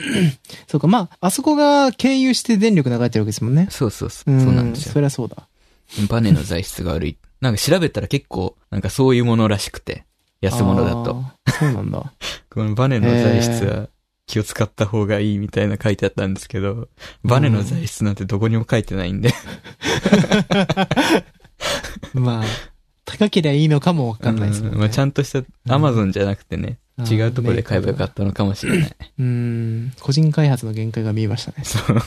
[0.68, 3.68] そうか、まあ、あそこが経由して電力流れてるわけですもんね。
[3.70, 4.94] そうそうそう、そうなんですよ。
[4.94, 5.48] そりゃそうだ。
[6.10, 7.18] バネの材質が悪い。
[7.42, 10.06] なんか調べたら結構、なんかそういうものらしくて、
[10.42, 11.24] 安物だと。
[11.60, 12.14] そうなんだ。
[12.50, 13.90] このバネの材質は
[14.26, 16.88] 気を使った方がいいみたいな書いてあったんですけど、
[17.24, 19.34] バネの材質なんてどこにも書いてないんで、
[22.14, 22.46] まあ、
[23.06, 24.76] 高ければいいのかもわかんないですもんね。
[24.76, 28.96] うんまあちゃんとしたアマゾンじゃなくてね、うん違うところで買えばよかったのかもしれない。
[29.18, 29.92] うん。
[30.00, 31.64] 個人開発の限界が見えましたね。
[31.64, 31.98] そう。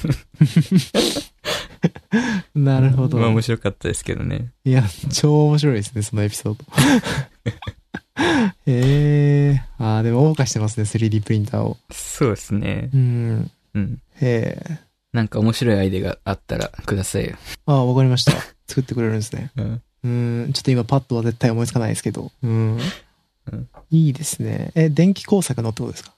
[2.54, 3.18] なるほど。
[3.18, 4.52] まあ面白かったですけどね。
[4.64, 6.64] いや、超面白いですね、そのエピソード。
[8.66, 9.62] へえ。
[9.78, 11.76] ああ、でも謳歌してますね、3D プリンターを。
[11.90, 12.90] そうですね。
[12.94, 13.50] うん。
[13.74, 14.02] うん。
[14.20, 14.78] へえ。
[15.12, 17.36] なんか面白いアイデアがあったらくださいよ。
[17.66, 18.32] ああ、わかりました。
[18.66, 19.50] 作ってくれるんですね。
[19.56, 19.82] うん。
[20.04, 20.08] う
[20.48, 20.52] ん。
[20.52, 22.32] ちょっと今パッとは絶対思いつかないですけど。
[22.42, 22.78] うん。
[23.52, 24.72] うんいいですね。
[24.74, 26.12] え、電気工作のってことですか？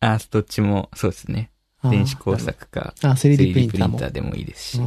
[0.00, 1.50] あ、どっちもそうですね。
[1.82, 4.06] 電子工作か、あ、3D プリ 3D ンターもプリンタ。
[4.06, 4.80] ーでもいいですし。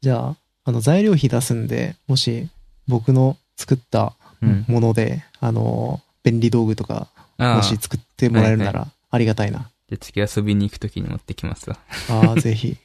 [0.00, 2.48] じゃあ、あの、材料費出すんで、もし、
[2.88, 4.25] 僕の作ったうん。
[4.68, 9.70] もので、あの、便利道具とか、もしじ作ってもらえるなら、ありがたいな。
[9.92, 11.78] ゃあ次遊びに行くときに持ってきますわ。
[12.10, 12.76] ああ、 ぜひ。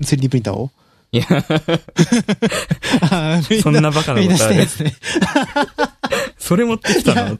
[0.00, 0.70] 3D プリンターを？
[1.10, 1.24] いや、
[3.62, 4.56] そんなバカなことある？
[4.56, 4.66] ね。
[6.38, 7.32] それ持ってきたの？
[7.32, 7.38] い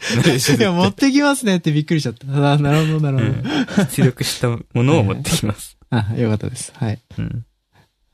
[0.61, 2.27] や、持ってきますねってびっくりしちゃった。
[2.29, 3.31] ああ、なるほど、なるほど。
[3.31, 3.45] うん
[3.91, 5.77] 出力したものを持ってきます。
[5.91, 6.73] あ、よかったです。
[6.77, 6.99] はい。
[7.19, 7.45] うん。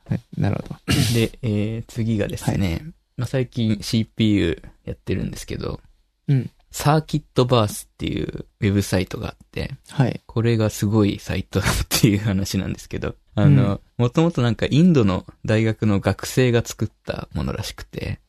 [0.08, 0.20] はい。
[0.36, 0.80] なるほど。
[1.14, 2.82] で、えー、次がですね、
[3.20, 5.80] まあ、最近 CPU やってるんですけど、
[6.28, 6.50] うん。
[6.70, 10.20] サーキットバースっていうウェブサイトがあって、はい。
[10.26, 18.20] これがすごいサイトだっていう話なんですけど、あの、もともとなんかインドの大学の学生が作ったものらしくて、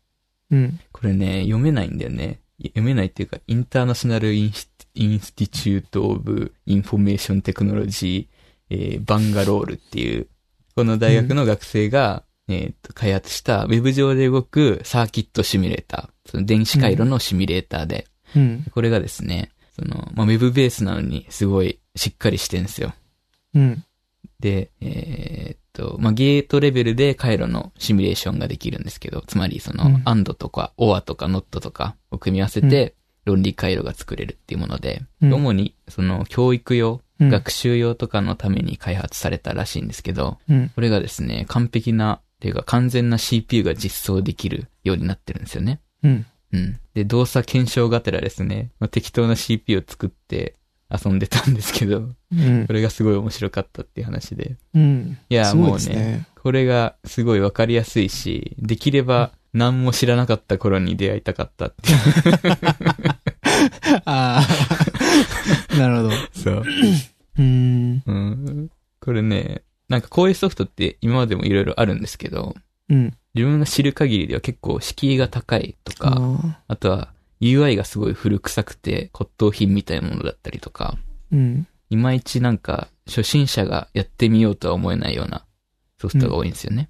[0.50, 0.80] うん。
[0.92, 2.42] これね、読めないんだよね。
[2.62, 10.28] 読めないっていうか、インターナショナルインスインスティチュート・オブ・インフォメーション・テクノロジー、えーバンガロールっていう、
[10.76, 18.66] この大学の学生が、えーと、開発したウェブ上で動くサーキットシミュレーター、その電子回路のシミュレーターで、うん。
[18.72, 22.94] これがですね、その、まあ、ウェブベースなのにすごいしっかりしてんですよ。
[23.54, 23.84] うん。
[24.40, 40.70] で、えーっと、まあ、ゲートレベルで回路のシミュレーションができるんですけど、つまりその、うん AND とか OR とか NOT とかを組み合わせて、論理回路が作れるっていうもので、うん主にその教育用、うん学習用とかのために開発されたらしいんですけど、うん。
[40.70, 45.80] これがですね、完璧な、っていうか完全な CPU が実装できるようになってるんですよね。
[46.02, 46.26] うん。
[46.54, 46.80] うん。
[46.96, 50.56] で、動作検証がてらですね、まあ、適当な CPU を作って
[50.90, 52.74] 遊んでたんですけど、うんこ。
[52.74, 54.56] れがすごい面白かったっていう話で。
[54.74, 55.20] うん。
[55.30, 56.28] いや、もうね、ね。
[56.42, 61.98] これがすごいわかりやすいし、できれば何も知らなかった頃に出会いたかったっていう。
[64.06, 65.78] ああ。
[65.78, 66.12] なるほど。
[66.34, 66.64] そう。
[67.38, 68.04] うーん。
[68.04, 68.70] うん。
[69.00, 72.56] これね、なんかこういうソフトって今までもいろいろあるんですけど、
[72.90, 73.14] うん。
[73.34, 80.98] 自分が知る限りでは結構敷居が高いとあか、ーあとは UI がすごい古臭くて骨董品みたいなものだったりとか、
[81.32, 81.68] うん。
[81.90, 85.46] いまいちなんか初心者がやってみようとは思えないような
[86.00, 86.90] ソフトが多いんですよね。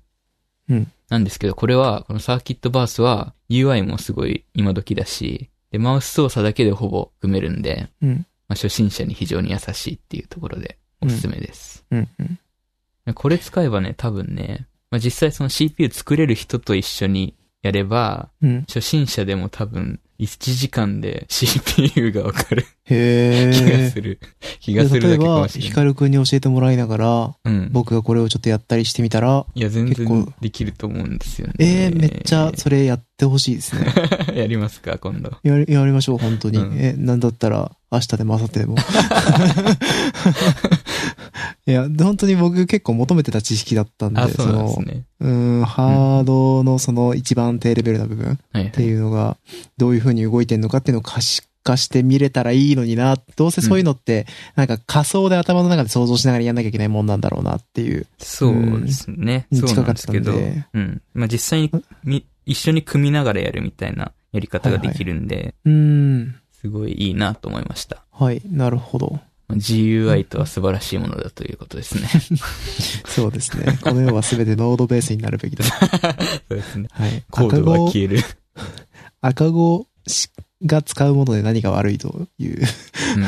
[0.70, 0.92] うん。
[1.10, 8.26] なんですけど、これは、このサーキットバースは UI もすごい今時だし、で、マウス操作だけでほぼ組めるんで、うん。
[8.48, 11.86] まあ、初心者に非常に優しいっていうところでおすすめです。
[11.90, 12.10] うん。
[12.20, 12.40] うん。
[13.14, 18.62] これ使えばね、多分ね、まあ、実際その CPU 作れる人と一緒にやれば、うん。
[18.62, 23.90] 初心者でも多分1時間で CPU がわかるへ気がえ。
[23.90, 24.20] する。
[24.60, 25.70] 気がするだけかもしれない。
[25.70, 27.70] ヒカルくんに教えてもらいながら、うん。
[27.72, 31.54] 僕がこれをちょっとやったりしてみたら、いや、全然できると思うんですよね。
[31.60, 33.92] えー、めっちゃそれやってほしいですね。
[34.36, 35.32] やりますか、今度。
[35.44, 36.58] やり、やりましょう、本当に。
[36.60, 38.76] うんえ、なんだったら、明日でも明後日でも。
[41.68, 45.06] いや、本当に僕結構求めてた知識だったんで、あ、そですの、ね。
[45.20, 48.72] うーん、ハードのその一番低レベルな部分っはい、はい。
[48.72, 49.38] ていうのが、
[49.78, 53.18] どういう風に動いてんのかっていうのを可視化して見れたらいいのにな。
[53.36, 58.08] どうせそういうのって、なんか仮想で頭の中で想像しながらやんなきゃいけないもんなんだろうなっていう。
[58.18, 59.48] そうですね。
[59.52, 60.32] うんそうなんですけど。
[60.32, 61.02] 近かったんでうん。
[61.14, 61.72] まあ、実際に
[62.04, 66.36] み一緒に組みながらやるみたいなやり方ができるんで、うーん。
[66.52, 68.04] すごいいいなと思いました。
[68.12, 69.20] はい、なるほど。
[69.52, 72.08] まあ GUI とは素晴らしいものだということですね。
[73.06, 73.78] そうですね。
[73.82, 75.64] この世は全てノードベースになるべきだ。
[75.66, 75.80] そ
[76.50, 76.88] うですね。
[76.92, 77.24] はい。
[77.30, 78.24] コード赤子は消える。
[79.22, 79.88] 赤子
[80.66, 82.60] が使うもので何が悪いという
[83.16, 83.22] うん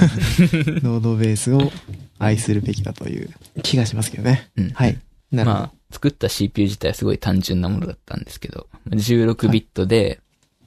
[0.83, 1.71] ノードベースを
[2.19, 3.29] 愛するべきだという
[3.61, 4.49] 気がしますけどね。
[4.57, 4.99] うんはい。
[5.31, 5.63] なるほど。
[5.63, 10.19] まあ、作った CPU 自体はすごい単純なものだったんですけど、16ビットで、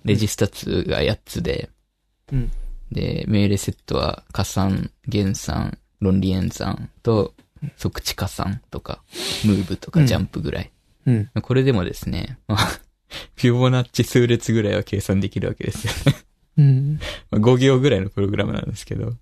[0.04, 1.70] レジスタ数が8つで、
[2.32, 2.50] うん。
[2.92, 7.34] で、命令セットは加算、減算、論理演算と、
[7.76, 9.02] 即地加算とか、
[9.44, 10.70] ムーブとうんかジャンプぐらい。
[11.06, 11.30] うん。
[11.42, 12.58] これでもですね、まあ、
[13.34, 16.18] フィボナッチ数列ぐらいは計算できるわけですよね。
[16.58, 17.00] うん。
[17.30, 19.14] まあ5行ぐらいのプログラムなんですけど。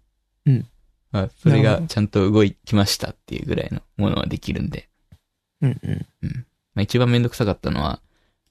[0.46, 0.66] うん。
[1.12, 4.88] まあ、それがちゃんと動きましたっていうぐらいのものはできるんで。
[5.60, 5.80] うん。
[5.82, 6.46] うん。
[6.74, 8.00] まあ、一番めんどくさかったのは、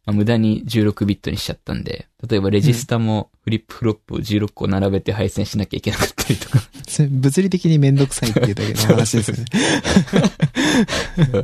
[0.06, 6.60] まあ、無駄に16ビットにしちゃったんで、例えばレジスタもフリップフロップを16個並べて配線しなきゃいけなかったりとか。
[6.88, 9.46] それ物理的にめんどくさいっていうだけの話ですね。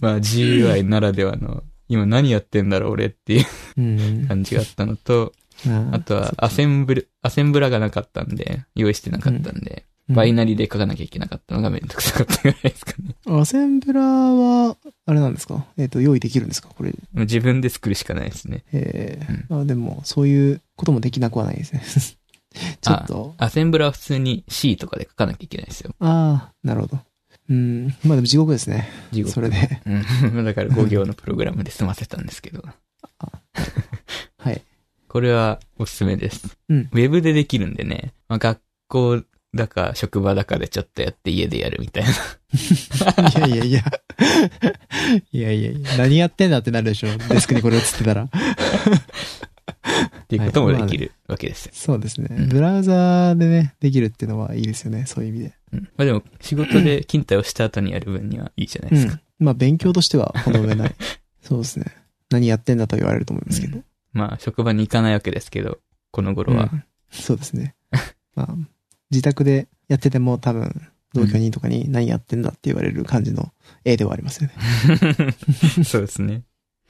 [0.00, 3.46] まあ GUI ならではの、今何やってんだろう俺っていう
[3.76, 4.26] うん。
[4.26, 5.32] 感じがあったのと、
[5.92, 13.14] あとはアセンブル、アセンブラがなかったんで、用意してなかったんで、バイナリで書かなきゃいけなかったのがめんどくさかったぐらいですかね。
[13.26, 14.76] アセンブラは、
[15.06, 15.66] あれなんですか？
[15.76, 16.68] えっ、と、用意できるんですか？
[16.68, 16.94] これ。
[17.14, 18.64] 自分で作るしかないですね。
[18.72, 21.82] ええあでも、そういうこともできなくはないですね。
[22.80, 23.34] ちょっと。
[23.38, 25.94] アセンブラは普通に C とかで書かなきゃいけないですよ。
[26.00, 26.98] ああ、なるほど。
[27.50, 27.86] うん。
[28.04, 28.88] まあでも地獄ですね。
[29.12, 29.80] 地獄それで。
[29.86, 30.44] うん。
[30.46, 32.62] だから5行のプログラムで済ませたんですけど。
[34.38, 34.62] はい。
[35.08, 36.56] これはおすすめです。
[36.68, 39.22] うんウェブでできるんでね、まあ、学校
[39.54, 42.10] だか職場だかでちょっとやって家でやるみたいな。
[42.10, 43.82] いやいやいや。
[45.32, 45.96] いやいやいや。
[45.96, 47.08] 何やってんだってなるでしょ。
[47.28, 48.24] デスクにこれ映ってたら。
[48.24, 48.28] っ
[50.28, 51.72] ていうこともできるわけですよ。
[51.74, 52.28] そうですね。
[52.30, 55.06] うんブラウザーでね、できるっていうのはいいですよね。
[55.06, 55.54] そういう意味で。
[55.72, 59.20] うんまあでも仕事で勤怠をした後にやる分にはいいじゃないですか。
[59.38, 60.94] まあ勉強としてはほど上ない。
[61.42, 61.86] そうですね。
[62.30, 63.80] 何やってんだと言われると思いますけど。
[64.12, 65.78] まあ、職場に行かないわけですけど、
[66.10, 66.76] この頃はう。
[66.76, 67.76] んそうですね。
[68.34, 68.56] まあ、
[69.10, 73.52] 自宅でやってても多分、同居人とかに何やってんだって言われる感じの
[73.84, 75.32] 絵ではありますよね。
[75.84, 76.42] そうですね。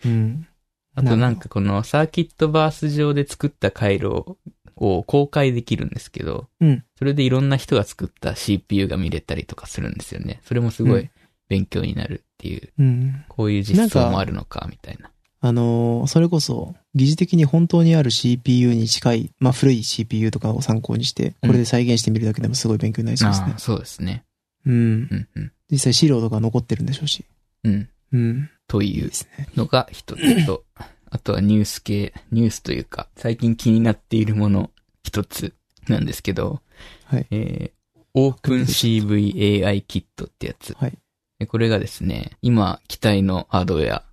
[0.05, 0.47] うん。
[0.95, 4.37] あとなんかこのサーキットバース上で作った回路
[4.77, 10.41] を公開できるんですけど、うんそれでいろんな人が作った CPU が見れたりとかするんですよね。
[10.45, 11.11] それもすごいうん
[11.49, 13.25] 勉強になるっていう、うん。
[13.29, 15.11] こういう実装もあるのか、みたいな。
[15.41, 23.59] あのーそれこそ、疑似的に本当にある CPU に近い、まあ古い CPU とかを参考にして、これで再現してみるだけでもすごい勉強になりそうですねああ、。
[23.59, 24.25] そうですね。
[24.65, 24.75] うん。
[24.75, 24.79] う
[25.15, 25.53] んうん。
[25.71, 27.27] 実際資料とか残ってるんでしょうし。
[27.65, 27.89] うん。
[28.13, 28.51] うん。
[28.67, 29.11] という。
[29.57, 30.65] のが一つと、
[31.11, 34.71] あとはニュース系、ニュースというか、最近気になっているもの
[35.05, 35.55] 一つ
[35.89, 36.63] なんですけど、
[37.05, 37.27] はい。
[37.31, 40.75] えー、OpenCV AI キットってやつ。
[40.79, 40.99] はい。
[41.39, 44.05] でこれがですね、今、期待のハードウェア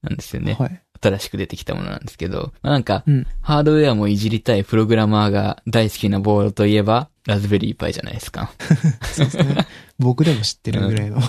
[0.00, 0.56] なんですよね。
[0.58, 0.82] はい。
[1.00, 3.26] 新しく出てきたものなんですけど、まあ、なんか、うん。
[3.40, 8.52] ハードウェアもいじりたいプログラマーが大好きなボードといえば、ラズベリーパイじゃないですか。
[9.02, 9.66] そうですね。
[9.98, 11.20] 僕でも知ってるぐらいの。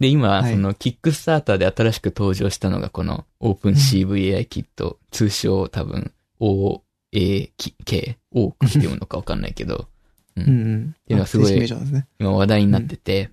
[0.00, 9.88] で、今、はいその、キックスターターで新しく登場したのが、この OpenCVAI キット、通称多分、OAK、オークって読むのかわかんないけど、
[10.36, 10.94] うんうん。
[11.06, 11.68] ていうのはすごい。
[12.18, 13.30] 今話題になってて、うん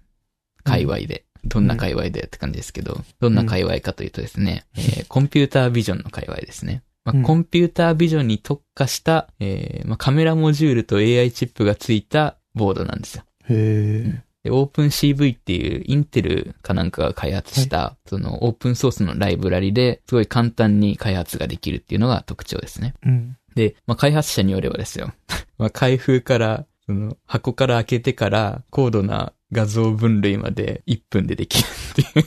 [0.64, 1.26] 界隈で。
[1.46, 6.84] どんな界隈でって感じですけど、どんな界隈かというとですね、えーコンピュータービジョンの界隈ですね。
[7.06, 13.24] まあうんコンピュータービジョンに特化した、えーまあ、カメラモジュールと AI チップがついたボードなんですよ。
[13.50, 14.24] へえ。
[14.44, 22.94] で、OpenCV っていうインテルかなんかが開発した、そのオープンソースのライブラリですごい簡単に開発ができるっていうのが特徴ですね。
[23.06, 23.38] うん。
[23.56, 25.14] で、まあ、開発者によればですよ。
[25.58, 32.26] まあ、開封から、その、箱から開けてから、高度な画像分類まで1分でできるっていう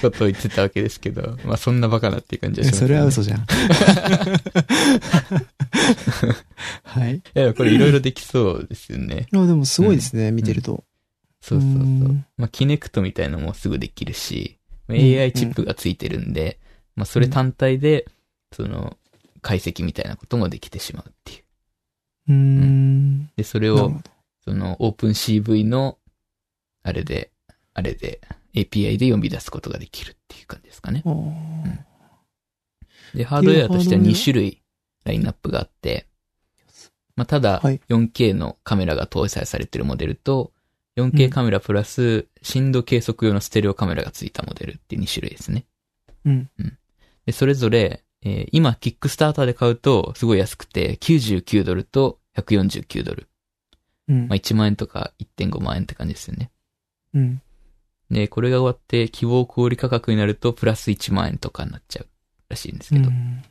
[0.00, 3.46] ことを言ってたわけですけど、 まあ、そんなバカなっていう感じはします、それは嘘じゃん。
[6.84, 7.16] はい。
[7.16, 9.26] いや、これいろいろできそうですよね。
[9.32, 10.84] あ、でもすごいですね、見てると。
[11.42, 12.24] そうそうそううん。
[12.36, 16.58] まあ、キネクトみたいなのもすぐできるし、まあん AI チップがついてるんで、
[16.96, 18.06] まあ、それ単体で、
[18.52, 18.96] その、
[19.42, 21.42] 解析みたいなこともできてしまうっていう。
[22.28, 23.30] うーん。
[23.36, 24.00] で、それを。
[24.50, 25.98] その OpenCV の、
[26.82, 27.30] あれで、
[27.72, 28.20] あれで、
[28.54, 31.02] API で読み出すことができるっていう感じですかね。
[31.06, 31.76] あー
[33.16, 34.62] で、ハードウェアとしてはハードウェア2種類
[35.04, 36.06] ラインナップがあって、
[37.14, 40.52] まあ、ただはい、4K のカメラが搭載されているモデルと、
[40.96, 45.66] 4K カメラプラス深度計測用のステレオカメラがついたモデルっていう2種類ですね。
[46.24, 46.50] うん。
[47.24, 53.29] で、それぞれ、えー今、キックスターターで買うと、すごい安くて、99ドルと149ドル。
[54.10, 54.36] うんまあ、。
[54.36, 56.50] 1万円とか1.5万円って感じですよね。
[57.14, 57.42] うん。
[58.10, 62.06] で、これが終わって、希望小売価格になると、プラス1万円とかになっちゃう
[62.48, 63.08] らしいんですけど。
[63.08, 63.42] うん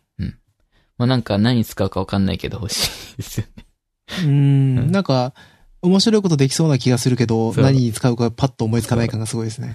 [0.99, 3.65] まあ、なんか何に使うかわかんないけど欲しいですよね。
[4.09, 4.91] うーん。
[4.91, 5.33] なんか、
[5.81, 9.73] 面白いことできそうな気がするけど、何に使うかパッと思いつかない感がすごいですね。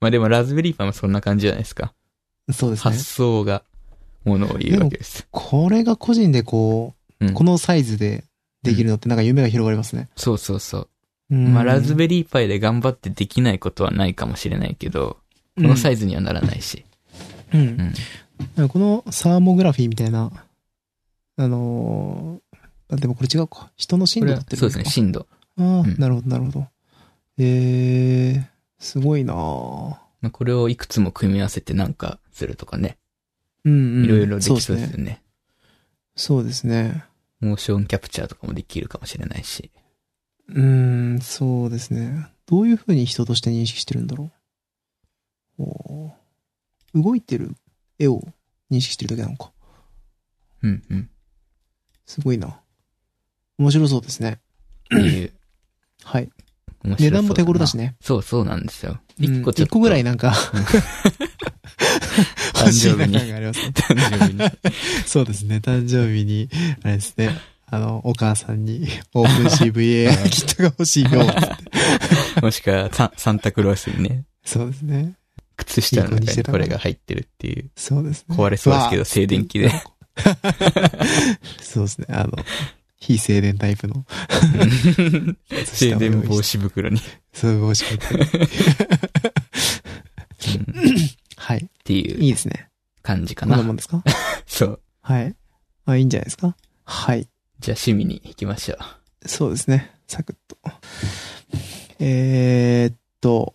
[0.00, 1.92] まあでも、ラズベリーパイもそんな感じじゃないですか。
[2.50, 3.04] そうですね発。
[3.04, 3.64] 想が、
[4.24, 5.28] ものを言うわけです。
[5.30, 8.24] これが個人でこう、うんこのサイズで
[8.62, 10.08] できるのってなんか夢が広がりますね。
[10.16, 10.88] そうそうそう。
[11.30, 15.16] うんまあ、ラズベリーパイで頑張ってできないことはないかもしれないけど、
[15.56, 16.84] このサイズにはならないし。
[17.54, 17.94] うん。
[18.56, 18.68] うん。
[18.68, 20.30] このサーモグラフィーみたいな、
[21.36, 22.58] あのー
[22.92, 23.70] あでもこれ違うか。
[23.76, 25.26] 人の震度だってるそうですね、震度。
[25.58, 26.66] ああ、うんなるほど、なるほど。
[27.38, 28.44] えー、
[28.78, 29.36] すごいなぁ
[30.20, 32.98] まあ、これをいくつも組み合わせてなんかするとかね。
[33.64, 34.04] うんうん。
[34.04, 34.76] いろいろできそう。
[34.76, 35.22] ですよね。
[36.14, 37.04] そうですね。
[37.42, 39.70] モーションキャプチャーとかもできるかもしれないし。
[40.48, 42.28] うーん、そうですね。
[42.46, 44.30] どういうふうに人として認識してるんだろ
[45.58, 45.62] う？
[45.62, 47.56] おー動いてる
[47.98, 48.22] 絵を
[48.70, 49.50] 認識してるだけなのか。
[50.62, 51.10] うんうん。
[52.06, 52.60] すごいな。
[53.58, 54.40] 面白そうですね。
[56.04, 56.30] はい。
[56.84, 57.76] 面白そう値段も手頃だし。
[57.76, 57.96] ね。
[58.00, 59.00] そうそうなんですよ。
[59.18, 59.68] うん一個ちょっと。
[59.68, 60.34] 一個ぐらいなんか、
[62.54, 63.52] 誕生日に誕
[63.96, 64.50] 生日に。
[65.06, 65.56] そうですね。
[65.56, 66.48] 誕生日に、
[66.82, 67.36] あれですね。
[67.66, 71.24] あの、お母さんに、オープン CVA キットが欲しいよ。
[72.42, 75.14] もしくはサン、サンタクロースにね、そうですね。
[75.56, 77.70] 靴下の中にこれが入ってるっていう。
[77.76, 78.36] そうですね。
[78.36, 79.72] 壊れそうですけど静電気で。
[81.62, 82.06] そうですね。
[82.10, 82.32] あの、
[83.00, 84.04] 非静電タイプの。
[85.64, 87.00] 静電防止袋に。
[87.32, 87.84] そう、帽子
[91.46, 92.02] かぶってい。
[92.04, 92.68] ていういいですね。
[93.02, 93.56] 感じかな。
[93.56, 94.02] こんなもんですか？
[94.46, 94.80] そう。
[95.00, 95.34] はい。
[95.86, 96.56] あ、いいんじゃないですか？
[96.84, 97.28] はい。
[97.60, 98.76] じゃあ趣味に行きましょ
[99.24, 99.28] う。
[99.28, 99.90] そうですね。
[100.06, 100.56] サクッと。
[101.98, 103.52] えーっと、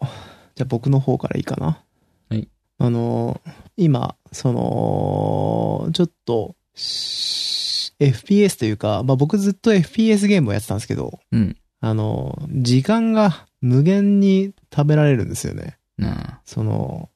[0.55, 1.83] じゃあ僕の方からいいかな？
[2.29, 2.47] はい。
[2.79, 3.41] あの、
[3.75, 11.57] 今、その、ちょっと、し FPS というか、まあ僕ずっと FPS ゲームをやってたんですけど、うん。
[11.79, 15.77] あの、時間が無限に食べられるんですよね。
[15.97, 17.09] なその、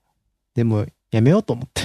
[0.55, 1.81] でも、やめようと思って。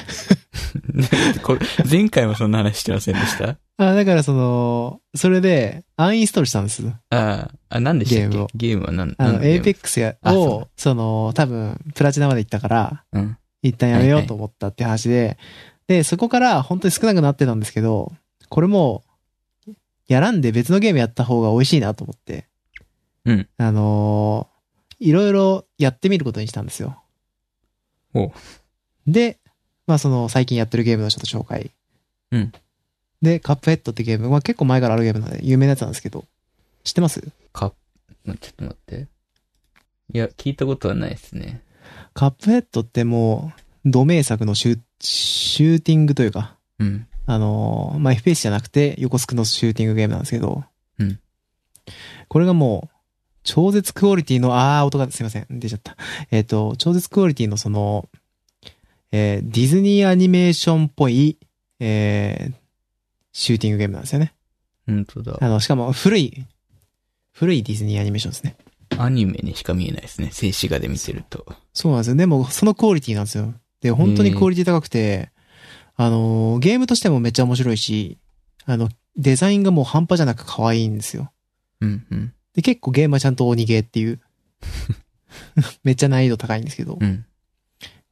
[1.90, 3.58] 前回もそんな話してませんでした？
[3.78, 6.86] あ、だからその、それで、アンインストールしたんです。
[6.86, 13.36] ああ、あ、何でしたっゲームをけゲームは何あの、何ゲーム APEX や、あそを、その、多分、プラチナまで行ったから、うん。
[13.62, 15.38] 一旦やめようと思ったって話で、
[15.88, 18.12] で、そこから本当に少なくなってたんですけど、
[18.48, 19.02] これも、
[20.08, 22.46] やらんで別のゲームやった方が美味しいなと思って、
[23.24, 23.48] うん。
[23.58, 24.56] あのー
[24.98, 27.02] いろいろやってみることにしたんですよ。
[28.16, 28.32] おう
[29.06, 29.38] で、
[29.86, 31.70] まあその最近やってるゲームのちょっと紹介。
[32.32, 32.52] うん。
[33.22, 36.24] で、カップヘッドってゲーム、まあ結構前からあるゲームなんで有名なやつなんですけど、
[36.84, 37.22] 知ってます？
[37.52, 37.72] カッ
[38.24, 39.06] プ、ちょっと待って。
[40.12, 41.62] いや、聞いたことはないですね。
[42.14, 43.52] カップヘッドっても
[43.84, 47.06] う、同名作のシュシューティングというか、うん。
[47.26, 50.64] あのーまあ、FPS じゃなくて横スクのシューティングゲームなんですけど、
[50.98, 51.18] うん。
[52.28, 52.95] これがもう、
[53.46, 55.96] 超絶クオリティの、あー、音がすいません、出ちゃった。
[56.30, 58.08] えっ、と、超絶クオリティのその、
[59.12, 61.38] えーディズニーアニメーションっぽい、
[61.80, 62.54] えー
[63.32, 64.32] シューティングゲームなんですよね。
[64.86, 65.36] 本当だ。
[65.40, 66.46] あの、しかも古い、
[67.32, 68.56] 古いディズニーアニメーションですね。
[68.96, 70.30] アニメにしか見えないですね。
[70.32, 71.44] 静止画で見てると。
[71.74, 72.16] そうなんですよ。
[72.16, 73.52] でも、そのクオリティなんですよ。
[73.82, 75.30] で、本当にクオリティ高くて、
[75.96, 78.16] あのー、ゲームとしてもめっちゃ面白いし、
[78.64, 81.30] あの、デザインがもう半端じゃなく可愛いんですよ。
[81.82, 82.32] うん、うん。
[82.56, 84.20] で、結構ゲームはちゃんと鬼ゲーっていう、
[85.84, 87.24] めっちゃ難易度高いんですけど、うん。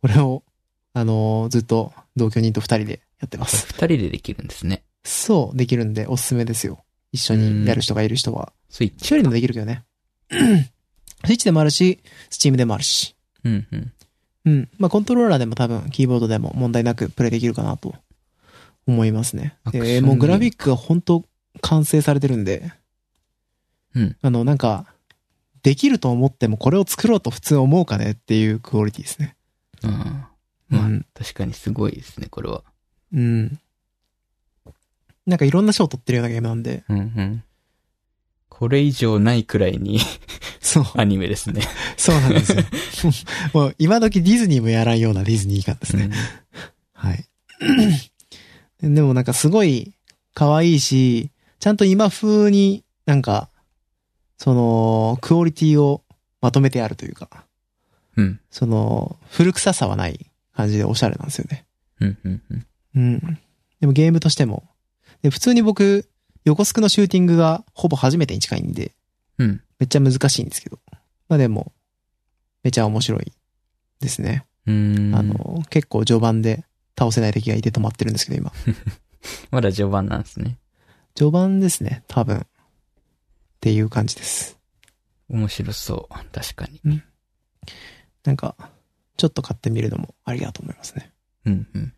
[0.01, 0.45] これを、
[0.92, 3.66] あのーずっと同居人と二人でやってます。
[3.66, 4.84] 二人でできるんですね。
[5.03, 6.84] そう、できるんでおすすめですよ。
[7.11, 8.53] 一緒にやる人がいる人は。
[8.68, 8.97] スイッチ。
[8.97, 9.82] 一人でもできるけどね。
[10.30, 10.34] ス
[11.30, 13.16] イッチでもあるし、スチームでもあるし。
[13.45, 13.92] うん、うん。
[14.45, 14.68] うん。
[14.78, 17.95] まあ、コントローラーでも多分、キーボードでも問題なくプレイできるかなと
[18.86, 19.57] 思いますね。
[19.64, 21.24] アクションで、もうグラフィックが本当
[21.61, 22.72] 完成されてるんで、
[23.95, 24.16] うん。
[24.20, 24.86] あの、なんか、
[25.62, 29.34] できると思ってもこれを作ろうと普通思うかねっていうクオリティですね。
[29.82, 30.34] ああ。
[30.68, 32.62] まあ、うん確かにすごいですね、これは。
[33.12, 33.59] うん。
[35.26, 37.45] なんかいろんな賞を取ってるようなゲームなんで、うん、うん。
[38.51, 40.01] これ以上ないくらいに
[40.61, 41.62] そう、アニメですね。
[41.97, 42.62] そうなんですよ。
[43.55, 46.11] もう今時ディズニーもやらんようなディズニー感ですね。
[46.92, 47.24] はい。
[48.82, 49.95] でもなんかすごい
[50.34, 53.49] 可愛いし、ちゃんと今風になんか、
[54.37, 56.03] その、クオリティを
[56.41, 57.47] まとめてあるというか、
[58.16, 58.41] うん。
[58.51, 61.66] その、古臭さはない感じでおしゃれなんですよね。
[62.01, 62.66] うん、うん、うん。
[62.97, 63.39] うん。
[63.80, 64.64] でもゲームとしても。
[65.22, 66.09] で、普通に僕、
[66.45, 68.93] 横スクのシューティングがほぼ初めてに近いんで、
[69.39, 69.62] うん。
[69.78, 70.78] めっちゃ難しいんですけど。
[71.28, 71.72] まあでも、
[72.62, 73.32] めちゃ面白い
[74.01, 74.45] ですね。
[74.66, 75.14] うーん。
[75.14, 76.64] あの、結構序盤で
[76.99, 78.53] 倒せない敵がいて止まってるんですけど、今。
[79.51, 80.59] まだ序盤なんですね。
[81.14, 82.47] 序盤ですね、多分。
[83.64, 84.58] っていう感じです。
[85.30, 86.14] 面白そう。
[86.32, 87.00] 確かに。
[88.24, 88.56] なんか、
[89.16, 91.14] ちょっと買ってみるのもありだと思いますね。
[91.46, 91.94] うん、うん。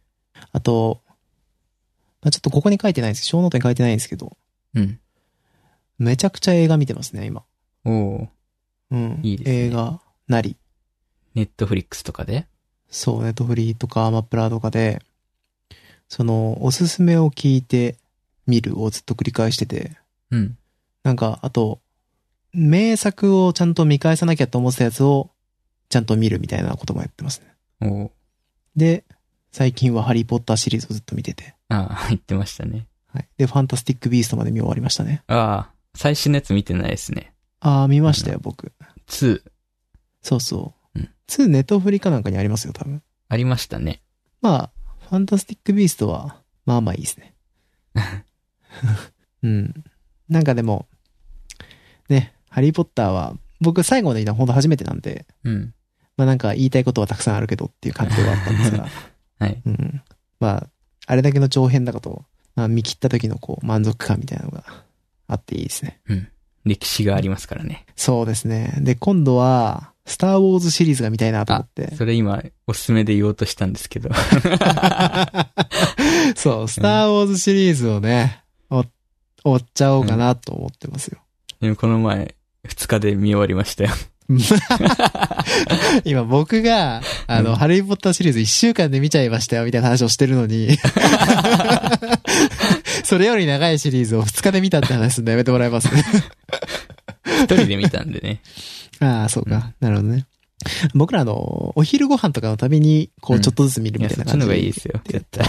[0.52, 1.02] あと、
[2.22, 3.24] まあ、ちょっとここに書いてないです。
[3.24, 4.36] 小ノートに書いてないんですけど、
[4.76, 5.00] うん。
[5.98, 7.42] めちゃくちゃ映画見てますね、今。
[7.84, 8.28] おお
[8.92, 9.20] うん。
[9.24, 10.56] いいですね映画なり。
[11.34, 12.46] ネットフリックスとかで？
[12.88, 15.02] そう、ネットフリーとかアマプラとかで、
[16.06, 17.96] その、おすすめを聞いて
[18.46, 19.96] 見るをずっと繰り返してて、
[20.30, 20.56] うん。
[21.06, 21.80] なんか、あと、
[22.52, 25.30] 名作をちゃんと見返さなきゃと思ってたやつを、
[25.88, 27.44] ちゃんと見るみたいなこともやってます
[27.80, 28.10] ね。
[28.74, 29.04] で、
[29.52, 31.54] 最近はハリーポッターシリーズをずっと見てて。
[31.68, 32.88] ああ、言ってましたね。
[33.06, 33.28] はい。
[33.38, 35.22] で、ファンタスティックビーストまで見終わりましたね。
[35.28, 37.34] ああ、最新のやつ見てないですね。
[37.60, 38.72] あー、見ましたよ、僕。
[39.06, 39.42] 2、
[40.22, 40.98] そうそう。
[40.98, 43.00] うん2ネットフリかなんかにありますよ、多分。
[43.28, 44.02] ありましたね。
[44.42, 44.70] まあ、
[45.08, 47.34] ファンタスティックビーストは、まあまあいいですね。
[49.44, 49.84] うん。
[50.28, 50.88] なんかでも、
[52.08, 55.74] ね、ハリーポッターは、僕最後まで見たの本当初めてなんで、うん。
[56.16, 58.88] まあなんか言いたいことはたくさんあるけどっていう感じではあったんですが、
[59.38, 59.62] はい。
[59.66, 60.02] うん。
[60.40, 60.68] まあ、
[61.06, 64.64] あれだけの長編だこと、まあ見切った時のこう満足感みたいなのが
[65.28, 66.00] あっていいですね。
[66.08, 66.28] うん。
[66.64, 67.86] 歴史がありますからね。
[67.96, 68.74] そうですね。
[68.78, 71.94] で、今度は、スターウォーズシリーズが見たいなと思って。
[71.96, 74.10] それ今、おすすめで言おうとしたんですけど。
[76.36, 78.84] そう、スターウォーズシリーズをね、追
[79.44, 81.18] 追っちゃおうかなと思ってますよ。
[81.74, 82.36] この前、
[82.68, 83.90] 2日で見終わりましたよ。
[86.04, 90.76] 今僕が、あの、うんハリーポッターシリーズ1週間で見ちゃいましたよ、みたいな話をしてるのに、
[93.04, 95.88] それより長いシリーズを2日で見たって話すんのやめてもらえます？
[95.88, 98.40] 一人で見たんでね。
[99.00, 99.72] ああ、そうか。
[99.80, 100.26] なるほどね。
[100.94, 104.54] 僕らあの、お昼ご飯とかのたびに、こう、うんちょっとずつ見るいや、みたいな感じで。
[104.54, 104.94] そっちの方がいいですよ。
[104.94, 105.46] やっ絶対。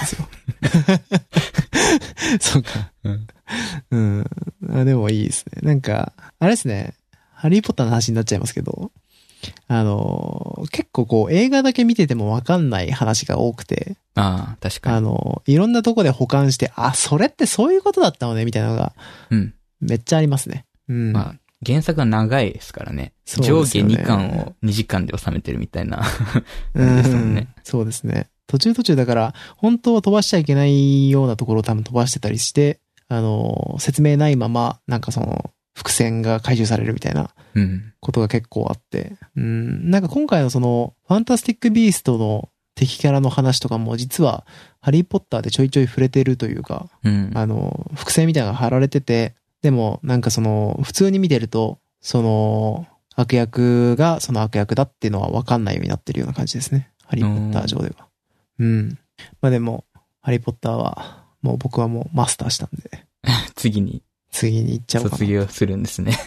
[2.39, 2.91] そうか。
[3.05, 3.27] うん。
[3.91, 4.25] うん。
[4.69, 5.61] あでもいいですね。
[5.61, 6.93] なんか、あれですね。
[7.33, 8.91] ハリーポッターの話になっちゃいますけど、
[9.67, 14.95] あの、結構こう、映画だけ見ててもわかんない話が多くて、ああ、確かに。
[14.97, 18.93] あの、いろんなとこで保管して、あ、それってそういうことだったのね、みたいなのが、
[19.29, 19.53] うん。
[19.79, 20.65] めっちゃありますね。
[20.89, 21.11] うん。
[21.13, 21.35] まあ、
[21.65, 23.13] 原作が長いですからね。
[23.25, 26.03] そう上下ですよね2巻を2時間で収めてるみたいな。
[26.73, 28.27] うん ですもんねそうですね。
[28.47, 32.79] 途中途中だから、本当は飛ばしちゃいけないようなところを多分飛ばしてたりして、
[33.09, 37.93] あの、説明ないまま、なんかその、伏線が回収されるみたいなうん。
[37.99, 44.45] ことが結構あって、うん、なんか今回のその、ファンタスティック・ビーストの敵キャラの話とかも実は、
[44.81, 47.31] ハリー・ポッターでちょいちょい触れてるというか、うん。
[47.35, 56.91] あの、伏線みたいなのが貼られてて、でもなんかその、普通に見てると、その、悪役がその悪役だっていうのは分かんないようになってるような感じですね。
[57.05, 58.07] ハリー・ポッター上では。
[58.59, 58.99] うん。
[59.41, 59.85] まあでも、
[60.21, 63.05] ハリー・ポッターは、もう僕はもうマスターしたんで、
[63.55, 65.17] 次に次に行っちゃおうかな。
[65.17, 66.17] 卒業するんですね。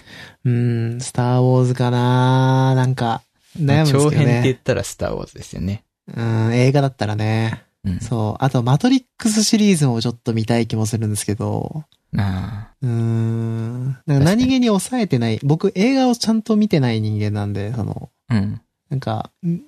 [0.45, 3.23] うん、スター・ウォーズかななんか、
[3.57, 4.51] 悩むんですけど長編って言ね。
[4.53, 5.85] ったらスターウォーズですよね。
[6.17, 7.63] うん、映画だったらね。
[7.85, 8.01] うん。
[8.01, 8.45] そう。
[8.45, 11.85] あと、マトリックスシリーズもちょっと見たい気もするんですけど、
[12.17, 13.85] あうーん。
[13.85, 15.39] なんか何気に抑えてない。
[15.43, 18.35] 僕、映画をちゃんと見てない人間なんで、その、あ。
[18.35, 18.61] うん。
[18.89, 19.61] なんか、ん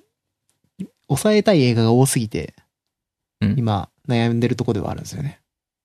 [1.07, 2.55] 抑えたい映画が多すぎて、
[3.41, 3.55] うん。
[3.57, 5.39] 今、悩んでるとこではあるんですよね。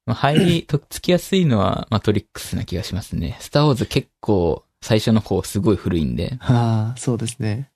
[0.09, 3.37] まあ入り、とっつきやすいのはマトリックスな気がしますね。
[3.41, 7.71] スターウォーズ結構最初の方すごい古いんで、はあ、そうですね。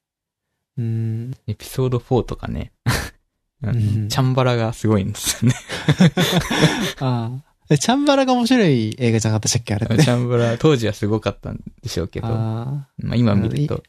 [0.79, 1.37] うーん。
[1.47, 2.73] エピソード4とかね、
[3.63, 5.57] ううんんチャンバラがすごいんですよね。
[7.01, 7.43] ああ。
[7.71, 9.99] えチャンバラが面白い映画じゃなかったっけあれって？
[10.03, 12.31] チャンバラ、当時はすごかったんでしょうけど、あ
[12.99, 13.83] まあ今見ると、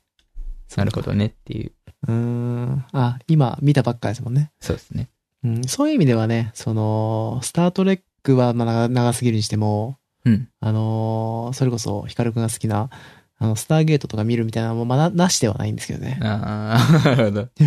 [0.76, 0.78] あ。
[0.78, 1.72] なるほどねっていう、
[2.08, 2.86] うーん。
[2.92, 4.52] あ、今見たばっかですもんね。
[4.60, 5.10] そうですね。
[5.44, 10.48] うん、そういう意味ではね、その、スタートレックはまあ長長すぎるにしても、うん。
[10.60, 12.90] あのーそれこそヒカルくんが好きな、
[13.38, 16.20] あの、スターゲートとか見るみたいなのもまだなしではないんですけどね。
[16.24, 17.50] ああ、なるほど。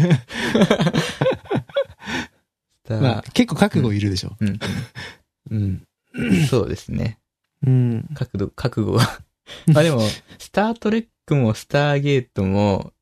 [3.33, 4.37] 結構覚悟いるでしょ。
[4.41, 4.59] うん
[5.51, 5.83] うん。
[6.15, 7.19] うん、そうですね。
[7.67, 8.09] うん。
[8.15, 9.21] 覚悟、覚悟は。
[9.67, 10.01] まあでも、
[10.39, 12.93] スタートレックもスターゲートも、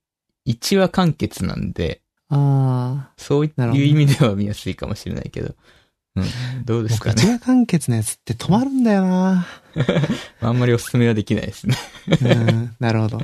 [0.46, 5.54] 1話完結なんで、あそういう意味では見やすいかもしれないけど。
[6.16, 6.64] うん。
[6.64, 7.22] どうあ、です僕かね。
[7.22, 9.46] 一話完結のやつって止まるんだよな
[10.40, 11.76] あんまりおすすめはできないですね。
[12.22, 12.76] うん。
[12.78, 13.20] なるほど。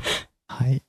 [0.49, 0.82] はい。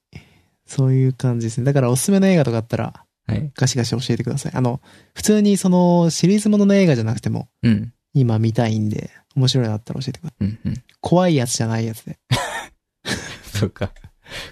[0.66, 1.66] そういう感じですね。
[1.66, 3.52] だからおすすめの映画とかあったら、はい。
[3.56, 4.52] ガシガシ教えてください。
[4.56, 4.82] あの、
[5.14, 7.94] 普通にそのシリーズものの映画じゃなくても、うん。
[8.14, 10.46] 今見たいんで、面白いのあったら教えてください。
[10.46, 10.60] うん。
[10.66, 10.84] うん。
[11.02, 12.18] 怖いやつじゃないやつで。
[13.54, 13.92] そうか。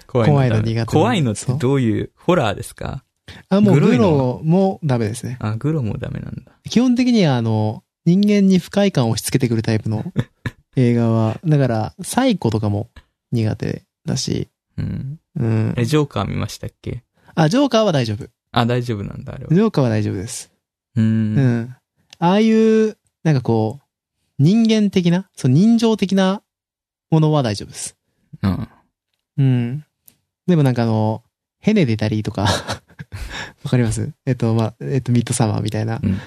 [0.06, 3.02] 怖いの怖いの苦手な怖いのってどういう、ホラーですか？
[3.48, 5.36] あ、もうググロもダメですね。
[5.40, 6.52] あ、グロもダメなんだ。
[6.68, 10.04] 基本的にはあの、人間に不快感を押し付けてくるタイプの
[10.76, 12.90] 映画は、だから、サイコとかも
[13.32, 15.18] 苦手だし、うん。
[15.36, 15.74] うん。
[15.76, 17.02] え、ジョーカー見ましたっけ？
[17.34, 18.26] あ、ジョーカーは大丈夫。
[18.52, 19.54] あ、大丈夫なんだ、あれは。
[19.54, 20.50] ジョーカーは大丈夫です。
[20.96, 21.00] う。
[21.00, 21.76] うんん。
[22.18, 23.84] ああいう、なんかこう、
[24.38, 26.42] 人間的な、そう、人情的な
[27.10, 27.96] ものは大丈夫です。
[28.42, 28.68] うん。
[29.36, 29.84] うん。
[30.46, 31.22] でもなんかあの、
[31.60, 32.46] ヘネ出たりとか、
[33.64, 34.10] わかります？
[34.26, 36.00] えっと、まあ、えっと、ミッドサマーみたいな。
[36.02, 36.18] うん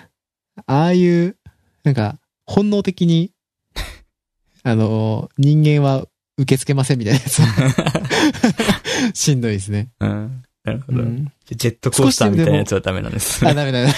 [0.67, 1.35] ああいう、
[1.83, 3.31] なんか、本能的に、
[4.61, 6.05] あの、人間は
[6.37, 7.41] 受け付けませんみたいなやつ。
[9.19, 9.89] しんどいですね。
[9.99, 10.43] うん。
[10.63, 10.99] なるほど。
[11.01, 11.31] うん。
[11.49, 13.43] ジェットコースターみたいなやつはダメなんです。
[13.47, 13.91] あ、ダメダメ。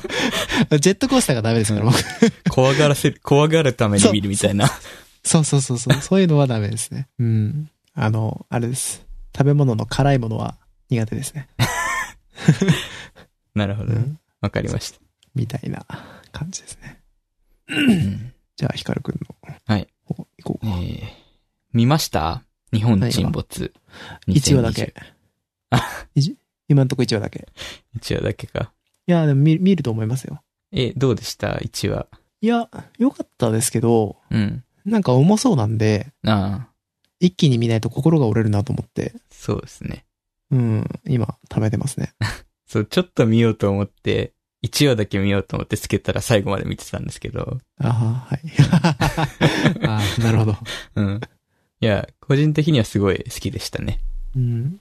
[0.80, 2.02] ジェットコースターがダメですから、うん僕。
[2.48, 4.70] 怖がらせる、怖がるために見るみたいな。
[5.22, 6.00] そうそうそうそう。
[6.00, 7.08] そういうのはダメですね。
[7.18, 7.70] うん。
[7.94, 9.04] あの、あれです。
[9.36, 10.56] 食べ物の辛いものは
[10.88, 11.46] 苦手ですね。
[13.54, 13.96] なるほどね。
[13.96, 14.20] うん。
[14.40, 15.00] わかりました。
[15.34, 15.84] みたいな
[16.32, 17.00] 感じですね。
[17.68, 19.34] うんじゃあ、ヒカルくんの。
[19.66, 19.88] はい。
[20.04, 20.76] 方行こうえか。
[20.76, 21.02] ー
[21.72, 22.42] 見ました？
[22.72, 23.72] 日本沈没。
[24.28, 24.92] 1話だけ。
[25.70, 26.36] あ一
[26.68, 27.48] 今んとこ1話だけ。
[27.98, 28.72] 1話だけか。
[29.06, 30.42] いや、でも見見ると思いますよ。
[30.72, 32.06] え、どうでした ?1 話。
[32.42, 32.68] いや、
[32.98, 34.64] 良かったですけど、うん。
[34.84, 36.68] なんか重そうなんで、ああ、
[37.18, 40.04] 一気に見ないと心が折れるなと思って、そうですね。
[40.50, 42.12] うん、今、食べてますね。
[42.66, 44.32] そう、ちょっと見ようと思って、
[44.62, 48.40] 1話だけ見ようと思ってつけたら最後まで見てたんですけど、あは、はい。
[49.86, 50.56] あーなるほど。
[50.96, 51.20] うん。
[51.80, 54.00] いや、個人的にはすごい好きでしたね。
[54.36, 54.80] うん。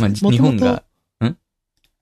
[0.00, 0.82] まあ、もともと日本が、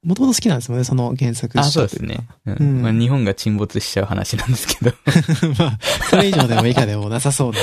[0.07, 2.28] もともと好きなんですもんね、その原作あ、者そうですね。
[2.47, 4.93] うんうんまあ、日本が沈没しちゃう話なんですけど。
[5.59, 5.78] まあ、
[6.09, 7.59] それ以上でも以下でもなさそうな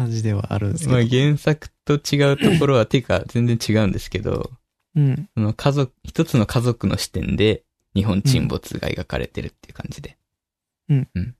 [0.00, 0.92] 感じではあるんですけど。
[0.92, 4.50] まあ、原作と違うところは、ていうか全然違うんですけど、
[4.96, 5.28] うん。
[5.34, 7.62] その家族、一つの家族の視点で
[7.94, 10.16] 日本沈没が描かれてるっていう感じで。
[10.88, 11.08] うん。
[11.14, 11.34] うん。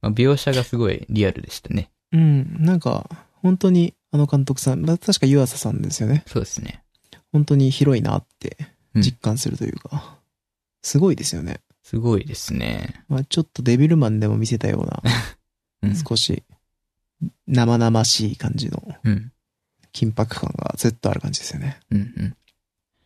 [0.00, 1.90] まあ、描写がすごいリアルでしたね。
[2.12, 2.56] うん。
[2.60, 3.08] なんか、
[3.42, 6.22] 本当に、あの監督さん、まあ確か湯浅さんですよね。
[6.26, 6.84] そうですね。
[7.32, 8.56] 本当に広いなって
[8.94, 10.18] うん実感するというか、
[10.82, 11.60] すごいですよね。
[11.82, 13.04] すごいですね。
[13.08, 15.02] まあちょっとデビルマンでも見せたような、
[15.82, 15.96] うん。
[15.96, 16.44] 少し
[17.46, 19.30] 生々しい感じのうん。
[19.92, 21.78] 緊迫感がずっとある感じですよね。
[21.90, 21.98] うん。
[21.98, 22.36] うん。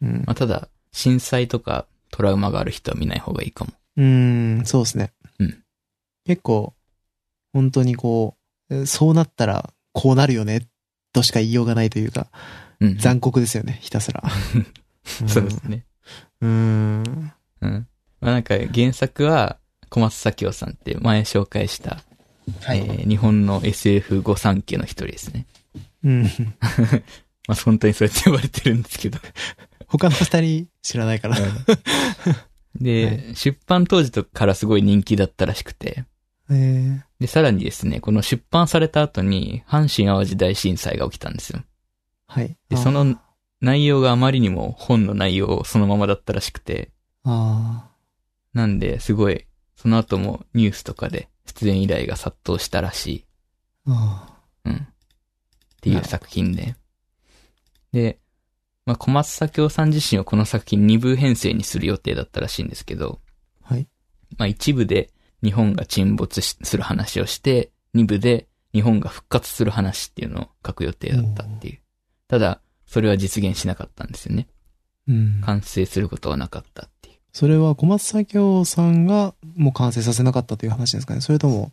[0.03, 0.33] うんま。
[0.33, 3.73] あ、ただ、震災とかトラウマがある人は見ない方がいいかも。
[3.97, 5.13] うーん、そうですね。
[5.39, 5.63] うん
[6.25, 6.75] 結構、
[7.55, 8.37] 本当にこ
[8.69, 10.69] う、えそうなったらこうなるよね、
[11.15, 12.27] としか言いようがないというか、
[12.81, 12.99] うん。
[12.99, 14.23] 残酷ですよね、ひたすら。
[15.27, 15.87] そうですね。
[16.43, 17.33] うーん。
[17.63, 17.89] うん。
[18.21, 19.59] まあ、なんか原作は
[19.89, 22.03] 小松左京さんって前紹介した、
[22.63, 22.79] はい。
[22.79, 25.47] えー日本の SF 御三家の一人ですね。
[26.05, 26.23] うん。
[27.49, 29.19] まあ、本当にそうやって呼ばれてるんですけど。
[29.87, 31.37] 他の二人知らないから。
[32.77, 36.05] で、は出版当時とからすごい人気だったらしくて。
[36.51, 41.63] えー、で、さらにですね、この出版された後に、阪神淡路大震災が起きたんですよ。
[42.27, 42.57] はい。
[42.69, 43.19] で、その
[43.61, 46.91] 内容があまりにも本の内容そのままだったらしくて、
[47.25, 47.89] あ
[48.55, 49.47] なんで、すごい、
[49.77, 53.25] その後もニュースとかで出演依頼が殺到したらしい。
[53.87, 54.75] ーあうん。
[54.75, 54.79] っ
[55.81, 56.77] ていう作品で。
[57.93, 58.19] で、
[58.87, 63.89] まあ、小松左京さん自身はこの作品2部編成にする予定だったらしいんですけど、ーはい。
[64.37, 65.11] まあ、一部で
[65.43, 71.81] 日本が沈没しする話をして、二部で日本が復活する話っていうのを書く予定だったっていう。
[72.29, 74.49] ただ、それは実現しなかったんですよね。
[75.07, 75.41] うん。
[75.43, 76.91] 完成することはなかったっ。
[77.33, 81.21] それは小松左京さんがもう完成させなかったという話ですかね。
[81.21, 81.73] それとも、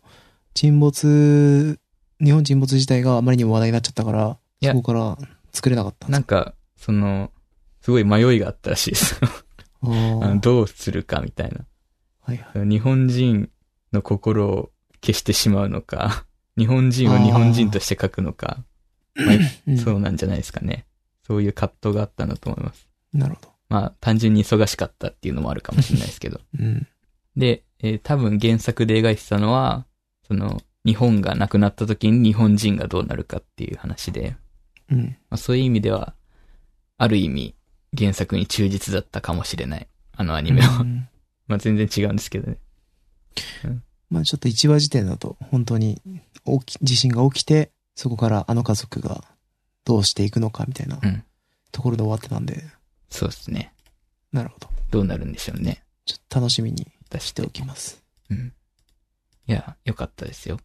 [0.54, 1.80] 沈没、
[2.24, 5.18] 日本沈没自体があまりにも話題になっちゃったから、そこから
[5.54, 7.32] 作れなかったんなんか、その、
[7.82, 9.20] すごい迷いがあったらしいです。
[10.42, 11.66] どうするかみたいな。
[12.22, 12.68] はいはい。
[12.68, 13.50] 日本人
[13.94, 16.26] の心を消してしまうのか、
[16.58, 18.64] 日本人を日本人として書くのか、
[19.16, 19.36] まあ
[19.68, 20.86] うんそうなんじゃないですかね。
[21.26, 22.88] そういう葛藤があったんだと思います。
[23.14, 23.55] なるほど。
[23.70, 26.40] まあ、単純に忙しかったっていうのもあるかもしれないですけど。
[26.60, 26.88] うん。
[27.36, 29.86] で、えー多分原作で描いてたのは、
[30.28, 34.36] その、日本がなくなった時に日本人がどうなるかっていう話で、
[34.90, 35.18] うん。
[35.30, 36.16] まあ、そういう意味では、
[36.98, 37.56] ある意味、
[37.98, 39.88] 原作に忠実だったかもしれない。
[40.14, 40.82] あのアニメは。
[40.82, 41.08] うん
[41.48, 42.58] まあ全然違うんですけどね。
[44.10, 46.02] まあちょっと1話時点だと、本当に
[46.66, 49.24] 起き、地震が起きて、そこからあの家族が
[49.84, 51.24] どうしていくのかみたいなうん
[51.72, 52.64] ところで終わってたんで、
[53.10, 53.74] そうですね。
[54.32, 54.70] なるほど。
[54.92, 55.84] どうなるんでしょうね。
[56.06, 58.04] ちょっと楽しみに出しておきます。
[58.30, 58.54] うん。
[59.48, 60.60] いや、よかったですよ。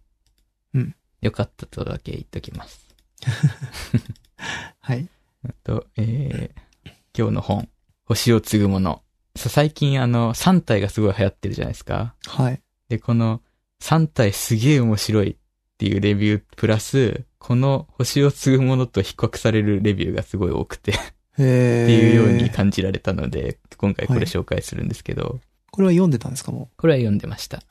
[0.74, 0.94] うん。
[1.20, 2.88] よかったとだけ言っときます。
[4.80, 5.08] はい。
[5.48, 7.68] あと、えー、今日の本、
[8.04, 9.02] 星を継ぐもの。
[9.36, 12.14] さ最近あの、3体がすごい流行ってるじゃないですか。
[12.26, 12.62] はい。
[12.88, 13.42] で、この
[13.82, 15.36] 3体すげえ面白いっ
[15.78, 20.94] ていうレビュープラス、この星を継ぐものと比較されるレビューがすごい多くて、
[21.40, 22.48] っへていうようにえ。
[22.48, 27.62] 感じられたので、今回これ紹介するんですけど、これは読んでたんですかもこれは読んでました。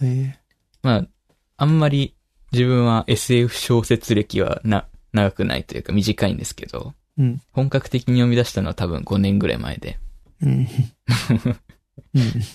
[0.00, 0.06] う。
[0.06, 0.38] へ
[0.82, 1.06] まあ、
[1.58, 2.14] あんまり
[2.52, 7.22] 自分は SF 小説歴はな、長くないというか短いんですけど、え。
[7.22, 7.42] うん。
[7.52, 9.98] 本格的に読み出したのは多分5年ぐらい前で。
[10.42, 10.50] うん。
[10.50, 10.66] うん。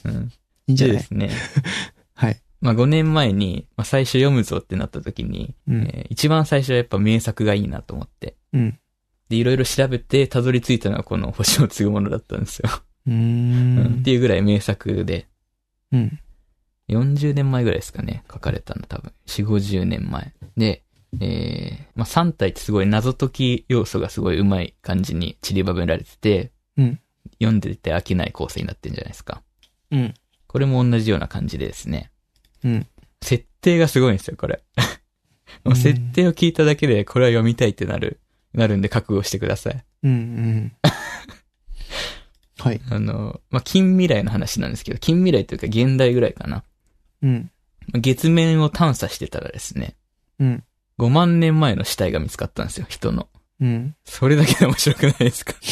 [0.06, 0.32] うん。
[0.68, 0.98] いいんじゃない？
[0.98, 1.30] でですね、
[2.16, 2.42] はい。
[2.60, 5.82] まあ5年前に、まあ最初読むぞってなった時に、うん。
[5.84, 8.36] えー一番最初はやっぱ名作がいいなと思って。
[8.54, 8.80] うん。
[9.30, 12.70] で、いろいろ調べてたどり着いたのはこの星を継ぐものだったんですよ。
[13.08, 14.12] うんっんて。
[14.12, 15.28] いうぐらい名作で、
[15.92, 16.20] うん。
[16.90, 19.12] 40年前ぐらいですかね、書かれたの多分。
[19.28, 20.34] 4、50年前。
[20.56, 20.84] で、
[21.20, 27.00] えー、まあ3体ってすごい謎解き要素がすごい上手い感じに散りばめられてて、うん。
[27.40, 29.42] 読んでて飽きない構成になってるんじゃないですか。
[29.92, 30.14] うん。
[30.48, 32.12] これも同じような感じでですね。
[32.64, 32.88] うん。
[33.22, 34.64] 設定がすごいんですよ、これ。
[35.64, 38.20] もう設定を聞いただけで、これは読みたいってなる、
[38.58, 39.84] なるんで覚悟してください。
[40.04, 40.12] うん。
[40.12, 40.72] うん。
[42.60, 42.82] はい。
[42.90, 46.64] あの、まあ、近未来の話なんですけど、近未来というか現代ぐらいかな。
[47.22, 47.52] うん。
[47.94, 49.96] まあ月面を探査してたらですね、
[50.40, 50.64] うん。
[51.00, 53.28] 5万年前の死体が見つかったんですよ、人の。
[53.62, 53.96] うん。
[54.04, 55.54] それだけで面白くないですか？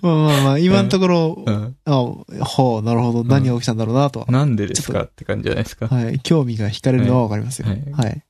[0.00, 1.76] まあまあまあ、今のところ、うん。
[1.84, 3.24] あ、ほう、なるほど。
[3.24, 4.26] 何が起きたんだろうなとは。
[4.30, 5.88] なんでですかって感じじゃないですか？
[5.88, 6.18] はい。
[6.20, 7.66] 興味が惹かれるのはわかりますよ。
[7.68, 8.22] ははいい。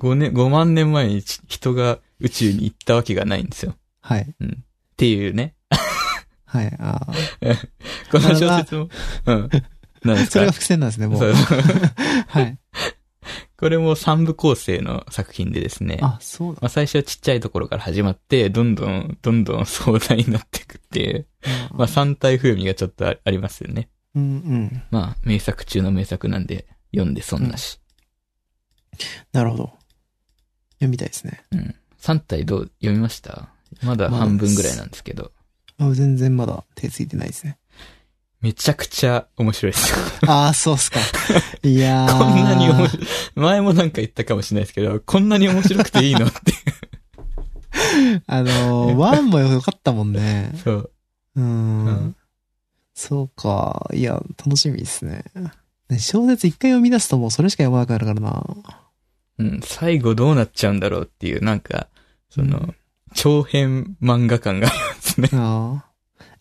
[0.00, 3.74] 5年、5万年前にち人が宇宙に行ったわけがないんですよ。
[4.00, 4.22] はい。
[4.22, 4.46] っ
[4.96, 5.54] ていうね。
[6.46, 6.76] はい。
[6.80, 7.06] あ
[8.10, 8.88] この小説も、
[9.26, 9.50] うん。
[10.02, 10.30] なんですか？
[10.30, 10.30] あ。
[10.30, 11.18] それが伏線なんですね、もう。
[11.18, 11.32] そう
[12.28, 12.58] はい。
[13.56, 15.98] これも三部構成の作品でですね。
[16.00, 16.60] あ、そうだ。
[16.62, 21.26] まあ、最初はちっちゃいところから始まって、どんどん、どんどん壮大になっていくっていう、
[21.72, 23.90] まあ、三体風味がちょっとあありますよね。
[24.14, 24.26] うんう
[24.56, 24.82] ん。
[24.90, 27.78] まあ、名作中の名作なんで、読んで損なし。
[29.32, 29.79] なるほど。
[30.80, 31.42] 読みたいですね。
[31.52, 31.74] うん。
[31.98, 33.48] 三体どう読みました？
[33.82, 35.32] まだ半分ぐらいなんですけど。
[35.78, 37.58] あ全然まだ手ついてないですね。
[38.40, 39.94] めちゃくちゃ面白いです。
[40.26, 40.98] ああ、そうっすか。
[41.62, 42.18] いやー。
[42.18, 43.06] こんなに面白い。
[43.34, 46.26] 前もなんか言ったかもしれないですけど、こんなに面白くていいの？
[46.26, 46.52] って。
[48.26, 50.52] あのー、ワンも良かったもんね。
[50.64, 50.90] そう。
[51.36, 52.16] うーうんん。
[52.94, 53.88] そうか。
[53.92, 55.24] いや、楽しみですね。
[55.88, 58.44] ね小説一回読み出すともうそれしか読まなくなるからな。
[59.40, 61.88] うん、最後どうなっちゃうんだろうっていう、なんか、
[62.28, 62.74] その、うん
[63.12, 65.30] 長編漫画感がありますね。
[65.32, 65.90] ああ。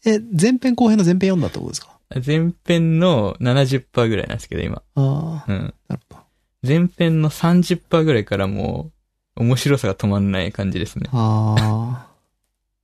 [0.06, 1.98] え、前編後編の前編読んだってことですか？
[2.24, 4.84] 前編の70%ぐらいなんですけど、今。
[4.94, 5.74] ああ、うん。
[5.88, 6.22] なるほど。
[6.62, 8.92] 前編の30%ぐらいからも
[9.36, 11.10] う、面白さが止まんない感じですね。
[11.12, 12.08] ああ。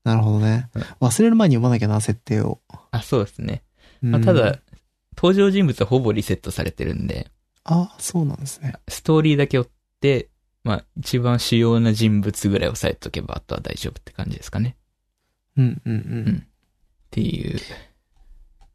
[0.04, 0.82] なるほどねうん。
[0.82, 2.62] 忘れる前に読まなきゃな、設定を。
[2.90, 3.62] あ、そうですね。
[4.02, 4.58] うんまあ、ただ、、
[5.16, 7.30] 登場人物はほぼリセットされてるんで、
[7.66, 8.74] ああ、そうなんですね。
[8.88, 9.75] ストーリーだけ追って、
[10.64, 14.76] まあ、一番主要な人物ぐらい押さえとけば、あとは大丈夫って感じですかね。
[15.58, 16.00] うんうんうん。
[16.28, 17.60] うんっていう。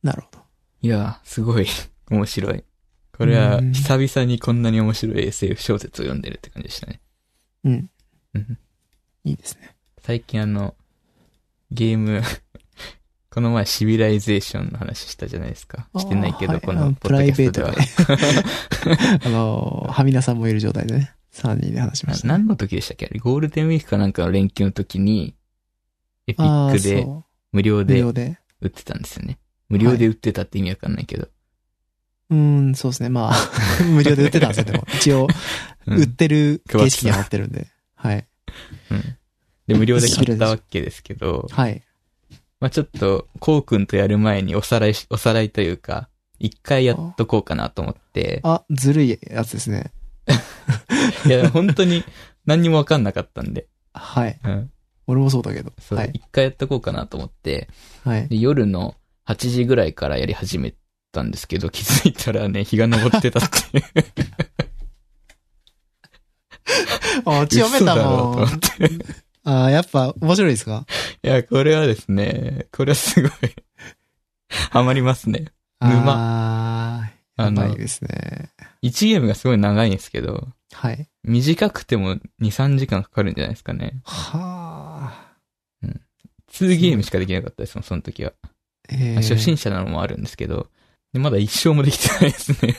[0.03, 0.39] なるほど。
[0.83, 1.67] いやー、すごい
[2.11, 2.65] 面白い。
[3.13, 7.01] これは、うん久々にこんなに面白い SF 小説を読んでるって感じでしたね。
[7.65, 7.91] うん。
[8.35, 8.59] うん
[9.25, 9.77] いいですね。
[9.99, 10.75] 最近あの、
[11.71, 12.23] ゲーム、
[13.31, 15.89] この前シビライゼーションの話したじゃないですか。
[15.99, 19.27] してないけど、はいあこのポッのプライドキャストベートではで。
[19.27, 21.13] あの、はみなさんもいる状態でね。
[21.33, 22.33] 3人で話しました、ね。
[22.33, 23.07] 何の時でしたっけ？
[23.19, 25.35] ゴールデンウィークかなんかの連休の時に、
[26.27, 27.07] エピックで
[27.53, 28.03] 無料で。
[28.61, 29.39] 売ってたんですよね。
[29.69, 31.29] 無料で売ってたって意味わかんないけど。
[32.31, 33.09] うーん、そうですね。
[33.09, 33.35] まあ、
[33.85, 34.87] 無料で売ってたんですよ、でも。
[34.95, 35.29] 一応、
[35.87, 37.67] うん売ってる形式にはなってるんで。
[37.95, 38.27] はい。
[38.91, 39.17] うん
[39.67, 41.83] で、無料で買ったわけですけど、はい。
[42.61, 46.09] まあちょっと、こうくんとやる前におさらいし、おさらいというか、
[46.39, 49.93] 一回やっとこうかなと思って、あ、ずるいやつですね。
[51.27, 52.05] いや、本当に
[52.47, 54.39] 何にもわかんなかったんで、はい。
[54.45, 54.71] うん。
[55.07, 55.73] 俺もそうだけど。
[55.81, 56.11] そう、はい。
[56.15, 57.69] 一回やっとこうかなと思って、
[58.05, 58.29] はい。
[58.29, 58.95] で夜の
[59.27, 60.75] 8時ぐらいからやり始め
[61.13, 63.85] たんですけど、気づいたらね、日が昇ってたっていう。
[67.25, 68.59] あ、血読めた嘘だろうともん思っ。
[68.59, 68.71] て。
[69.43, 70.87] あやっぱ面白いですか？
[71.23, 73.31] いや、これはですね、これはすごい、
[74.71, 75.47] ハマりますね。
[75.81, 75.99] 沼
[77.47, 78.51] あのですね。
[78.83, 81.09] 1ゲームがすごい長いんですけど、はい。
[81.25, 84.01] 短くても2、3時間かかるんじゃないですかね。
[84.05, 85.31] はあ。
[86.53, 88.33] 2ゲームしかできなかったですもん、その時は。
[88.89, 90.69] えー初心者なのもあるんですけど、
[91.13, 92.77] でまだ一勝もできてないですね。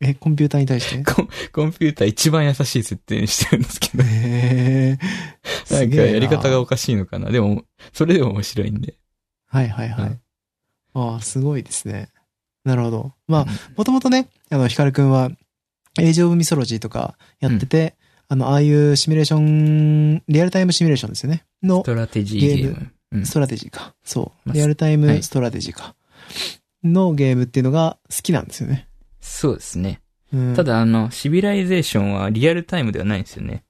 [0.00, 1.04] え、コンピューターに対して？
[1.10, 4.98] コンコンピューター一番優しい設定にしてるんですけど、へえ。
[5.74, 7.30] なんかやり方がおかしいのかな。
[7.30, 8.96] でも、それでも面白いんで。
[9.46, 10.08] はいはいはい。
[10.08, 10.20] うん
[10.96, 12.08] ああ、すごいですね。
[12.64, 13.12] なるほど。
[13.28, 13.46] まあ、
[13.76, 15.30] もともとね、あの、ヒカルくんは、
[16.00, 17.94] エイジオブミソロジーとかやってて、
[18.28, 21.44] あの、ああいうシミュレーション、リアルタイムシミュレーションですよね。
[21.62, 22.90] のストラテジーゲーム。
[23.12, 23.94] うんストラテジーか。
[24.02, 24.48] そう。
[24.48, 25.94] まあリアルタイはいムストラテジーか。
[26.82, 28.88] のゲームっていうのが好きなんですよね。
[29.20, 30.00] そうですね。
[30.32, 33.62] うん、た、だ、あの、シビライゼーションはリアルタイムではないんですよね。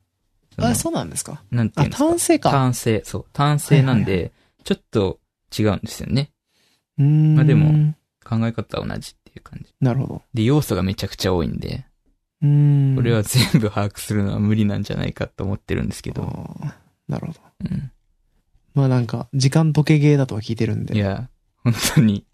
[0.57, 1.43] のあ、そうなんですか。
[1.53, 2.09] あ、なんていうんですか。
[2.09, 2.51] ターン制か。
[2.51, 3.27] ターン制、そう。
[3.33, 4.33] ターン制なんはいで、
[4.65, 5.21] ちょっと
[5.57, 6.31] 違うんですよね。
[6.99, 7.35] うーん。
[7.35, 7.95] まあでも
[8.25, 9.73] 考え方は同じっていう感じ。
[9.81, 10.23] なるほど。
[10.35, 11.85] で、要素がめちゃくちゃ多いんで、
[12.43, 12.97] うーん。
[12.97, 16.23] これは全部把握するのは無理なんじゃないかと思ってるんですけど。
[16.25, 16.73] あー
[17.09, 17.41] なるほど。
[17.71, 17.91] うん。
[18.75, 20.95] まあなんか、時間時計ゲーだとは聞いてるんで。
[20.97, 21.29] いや、
[21.63, 22.25] 本当に、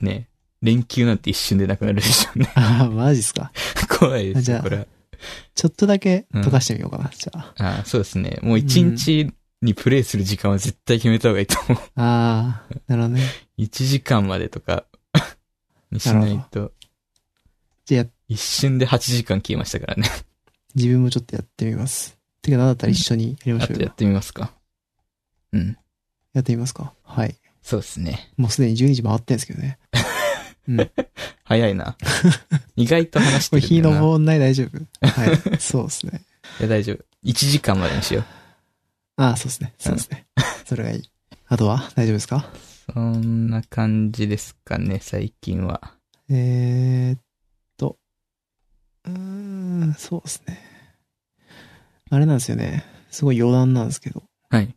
[0.00, 0.28] ね、
[0.62, 2.50] 連休なんて一瞬でなくなるでしょうね。
[2.54, 3.52] ああ、マジっすか。
[3.98, 4.86] 怖いですよ、じゃあこれは。
[5.54, 7.80] ちょっとだけ溶かしてみようかな、じゃあ。
[7.80, 8.38] あそうですね。
[8.42, 11.82] もう一日にプレイする時間は絶対決めた方がいいと思う。
[11.96, 13.22] ああ、なるほどね。
[13.58, 14.84] 1時間までとか
[15.92, 16.72] にしないと、
[17.84, 20.08] じゃあ、一瞬で8時間消えましたからね。
[20.74, 22.18] 自分もちょっとやってみます。
[22.40, 23.82] てか、なんだったら一緒にやりましょうよ。
[23.84, 24.52] やってみますか。
[25.52, 25.76] うん。
[26.32, 26.94] やってみますか？
[27.04, 27.36] はい。
[27.62, 28.32] そうですね。
[28.36, 29.78] もうすでに12時回ってんですけどね。
[30.68, 30.76] うん。
[30.78, 30.86] こ
[31.44, 31.96] 早いな。
[32.76, 33.90] 意外と話してるんだよな。
[33.90, 34.64] いの問題大丈
[35.00, 35.06] 夫？
[35.06, 35.60] はい。
[35.60, 36.22] そうですね。
[36.60, 37.04] や、大丈夫。
[37.24, 38.24] 1時間までにしよう。
[39.16, 39.74] ああ、そうですね。
[39.78, 40.26] そうですね。
[40.64, 41.10] それがいい。
[41.48, 41.90] あとは？
[41.94, 42.48] 大丈夫ですか？
[42.86, 45.94] そんな感じですかね、最近は。
[46.28, 47.20] えーっ
[47.76, 47.96] と。
[49.04, 49.12] うー
[49.90, 50.58] ん、そうですね。
[52.10, 52.84] あれなんですよね。
[53.10, 54.24] すごい余談なんですけど。
[54.50, 54.74] はい。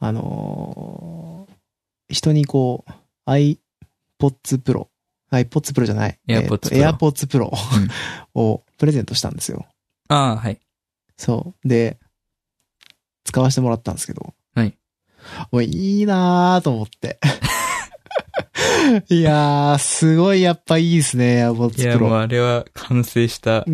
[0.00, 1.54] あのー
[2.10, 3.58] 人にこう、iPods
[4.62, 4.88] Pro、
[5.30, 6.18] iPods Pro じゃない。
[6.26, 7.50] AirPods えーと Pro AirPods Pro
[8.34, 9.66] をプレゼントしたんですよ。
[10.08, 10.58] ああ、はい。
[11.18, 11.68] そう。
[11.68, 11.98] で、
[13.24, 14.34] 使わせてもらったんですけど。
[15.36, 15.48] はい。
[15.52, 17.18] もういいなーと思って。
[19.08, 22.14] いやー、すごいやっぱいいですね、AirPods いや、もう。
[22.14, 23.64] あれは完成したう。
[23.66, 23.72] ー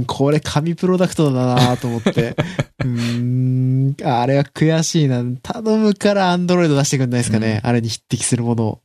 [0.00, 2.36] ん、これ神プロダクトだなと思って。
[2.80, 5.22] うーん、あれは悔しいな。
[5.42, 7.60] 頼むからアンドロイド出してくんないですかね。
[7.64, 8.80] あれに匹敵するものを。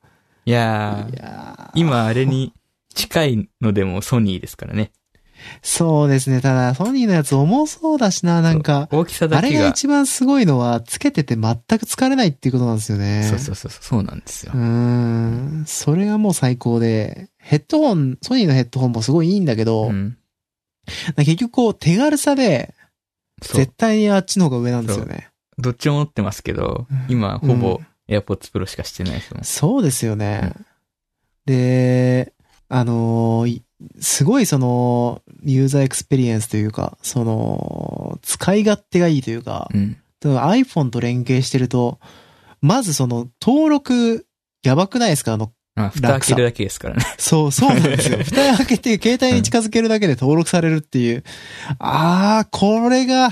[0.46, 2.54] いやーいやー今あれに
[2.94, 4.92] 近いのでもソニーですからね。
[5.62, 6.42] そうですね。
[6.42, 8.88] ただ、ソニーのやつ重そうだしな、なんか。
[8.92, 9.64] 大きさだあれけが。
[9.64, 13.28] が一番すごいのは、つけてて全く疲れないっていうことなんですよね。
[13.30, 14.62] そうそうそう、そうなんですようー。
[14.62, 15.64] ん。
[15.68, 20.18] それがもう最高で、ヘッドホン、ソニーのヘッドホンもすごいいいんだけど、うん。
[21.18, 22.74] 結局こう手軽さで、
[23.42, 23.72] 絶。
[23.76, 25.30] 対にあっちの方が上なんですよね。
[25.58, 29.44] どっちも持ってますけど、今ほぼ AirPods Pro しかしてないですもん。
[29.44, 30.54] そうですよね。
[31.46, 32.34] で、
[32.70, 33.64] あのーい
[34.00, 39.98] すごいその、ユーザーエクスペリエンスというか、その、使い勝手がいいというか、うん。
[40.24, 42.00] iPhone と連携してると、
[42.62, 44.26] まずその、登録、
[44.64, 45.34] やばくないですか？
[45.34, 47.04] あの、あ、蓋開けるだけですからね。
[47.18, 48.20] そう、そうなんですよ。
[48.24, 51.24] 蓋開けて携帯に近づけるだけで登録されるっていう。
[51.80, 53.32] あー、これが、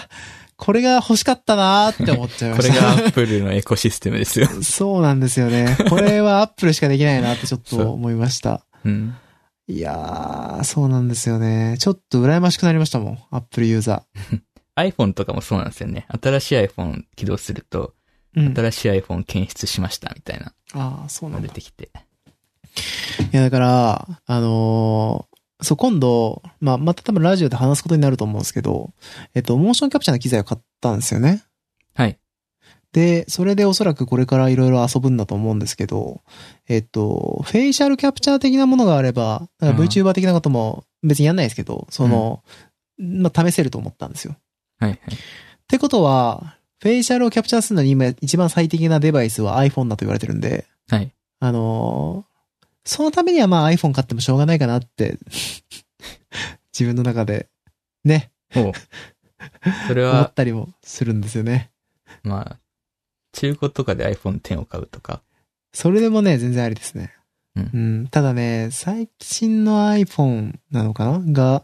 [0.55, 2.83] これが欲しかったなーって思っちゃいまこれした。
[2.83, 4.47] が Apple のエコシステムですよ。
[4.63, 5.77] そうなんですよね。
[5.89, 8.65] これは Apple しかできないなってちょっと思いました。
[8.83, 9.15] うん。
[9.69, 11.77] いやー、そうなんですよね。
[11.79, 13.19] ちょっと羨ましくなりましたもん。
[13.29, 14.03] Apple ユーザ
[14.75, 16.07] iPhone とかもそうなんですよね。
[16.21, 18.47] 新しい iPhone 起動すると、ー。
[18.47, 18.55] うん。
[18.55, 21.47] 新しい iPhone 検出しましたみたいなあー、そうなんだ。
[21.49, 21.91] 出てきて。
[23.31, 28.93] や、だから、あのーそう、今度、まあ、また多分ラジオで話すことになると思うんですけど、
[29.35, 31.43] えっと、モーションキャプチャーの機材を買ったんですよね。
[32.93, 33.05] はい。
[33.23, 36.21] で、それでおそらくこれからいろいろ遊ぶんだと思うんですけど、
[36.67, 42.43] えっと、フェイシャルキャプチャー的なものがあれば、VTuber 的なことも別にやんないですけど、その、
[42.97, 44.35] まあ、試せると思ったんですよ。
[44.79, 44.99] はい、はい。
[44.99, 44.99] っ
[45.67, 51.11] てことは、フェイシャルをキャプチャーするのに今一番最適なデバイスは iPhone だと言われてるんで、はい。
[51.39, 52.29] あのー
[52.85, 55.19] そのためにはまあ iPhone 買ってもしょうがないかなって、
[56.73, 57.47] 自分の中で、
[58.03, 58.73] ね、おう
[59.87, 61.69] それ 思っは、たりもするんですよね。
[62.23, 62.59] まあ、
[63.33, 65.21] 中古とかで iPhone X を買うとか。
[65.73, 67.13] それでもね、全然ありですね。
[67.55, 71.19] うんただね、最新の iPhone なのかな？
[71.33, 71.63] が、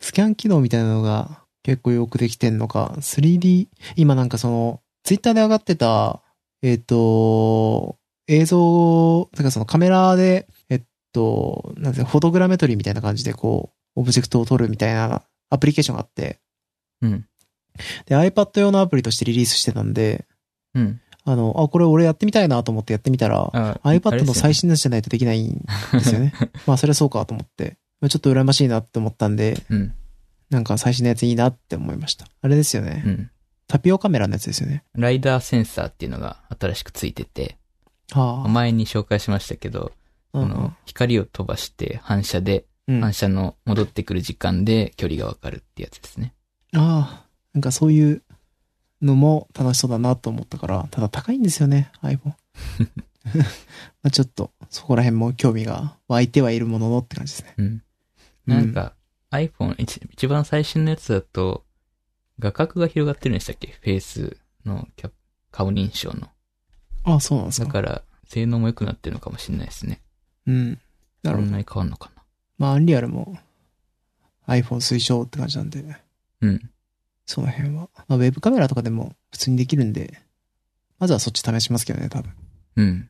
[0.00, 6.22] スキャン機能みたいなのが結構よくできてんのか、3D、今なんかその、ツイッターで上がってた、
[6.62, 10.82] えっ、と、映像、だからそのカメラで、えっ
[11.12, 16.40] と、なんてフォトグラメトリーみたいな感じでこう、オブジェクトを撮るみたいなアプリケーションがあって、
[17.02, 17.26] うん。
[18.06, 20.26] で、iPad 用のアプリとしてリリースしてたんで、
[20.74, 21.00] うん。
[21.24, 24.62] あの、あ、これ俺やってみたいなと思ってやってみたら、あ iPad の最新。
[24.62, 26.32] 新のやつじゃないとできないんですよね。
[26.66, 27.78] まあ、それはそうかと思って。
[28.00, 29.94] まあちょっと羨ましいなって思ったんで、うん。
[30.50, 32.26] なんか最新のやついいなって思いました。
[32.42, 33.02] あれですよね。
[33.06, 33.30] うん。
[33.68, 34.84] タピオカメラのやつですよね。
[34.94, 37.56] ライダーセンサーっていうのが新しくついてて、
[38.10, 38.48] はあ。
[38.48, 39.92] 前に紹介しましたけど、うん
[40.32, 46.34] この光を飛ばして反射で、反射の戻ってくる時間で距離がわかるってやつですね。
[46.74, 47.26] あ。
[47.52, 48.22] なんかそういう
[49.02, 52.32] のも楽しそうだなと思ったから、ただ高いんですよね、iPhone。
[52.32, 52.34] ま
[54.04, 57.54] あちょっと、そこら辺も興味が湧いてはいるもののって感じですね。
[57.58, 57.82] うん。
[58.46, 58.94] なんか、
[59.30, 61.64] iPhone 一一番最新のやつだと、
[62.38, 63.78] 画角が広がってるんでしたっけ？
[63.80, 65.10] フェイスのキャ
[65.50, 66.28] 顔認証の。
[67.04, 67.66] ああ、そうなんですか。
[67.66, 70.00] だから、性能も良くなってるのかもしれないですね。
[70.46, 70.80] うん。
[71.22, 71.42] なるほど。
[71.42, 72.22] そんなに変わんのかな。
[72.58, 73.38] まあ、アンリアルも
[74.46, 75.84] iPhone 推奨って感じなんで、
[76.40, 76.70] うん。
[77.26, 77.88] その辺は。
[78.08, 80.20] まあ、ウェブカメラとかでも普通にできるんで、
[80.98, 82.32] まずはそっち試しますけどね、多分。
[82.76, 83.08] うん。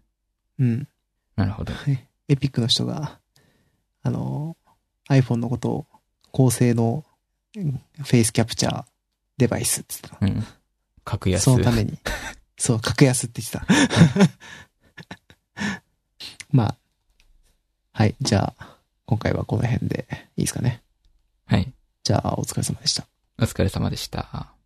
[0.59, 0.89] うん。
[1.37, 1.73] なるほど。
[1.73, 3.19] はいエピックの人が、
[4.03, 4.57] あの、
[5.11, 5.87] iPhone のことを
[6.31, 7.05] 高性能
[7.57, 8.85] うんフェイスキャプチャー
[9.37, 10.47] デバイスって言ってうん。
[11.05, 11.31] 格た。
[11.35, 11.43] 安。
[11.43, 11.99] そのために。
[12.57, 14.31] そう、格安って言ってた。
[16.51, 16.77] まあ、
[17.93, 18.15] はい。
[18.21, 20.07] じゃあ、今回はこの辺で
[20.37, 20.83] いいですかね。
[21.45, 21.71] はい。
[22.03, 23.07] じゃあ、お疲れ様でした。
[23.43, 24.62] お疲れ様でした。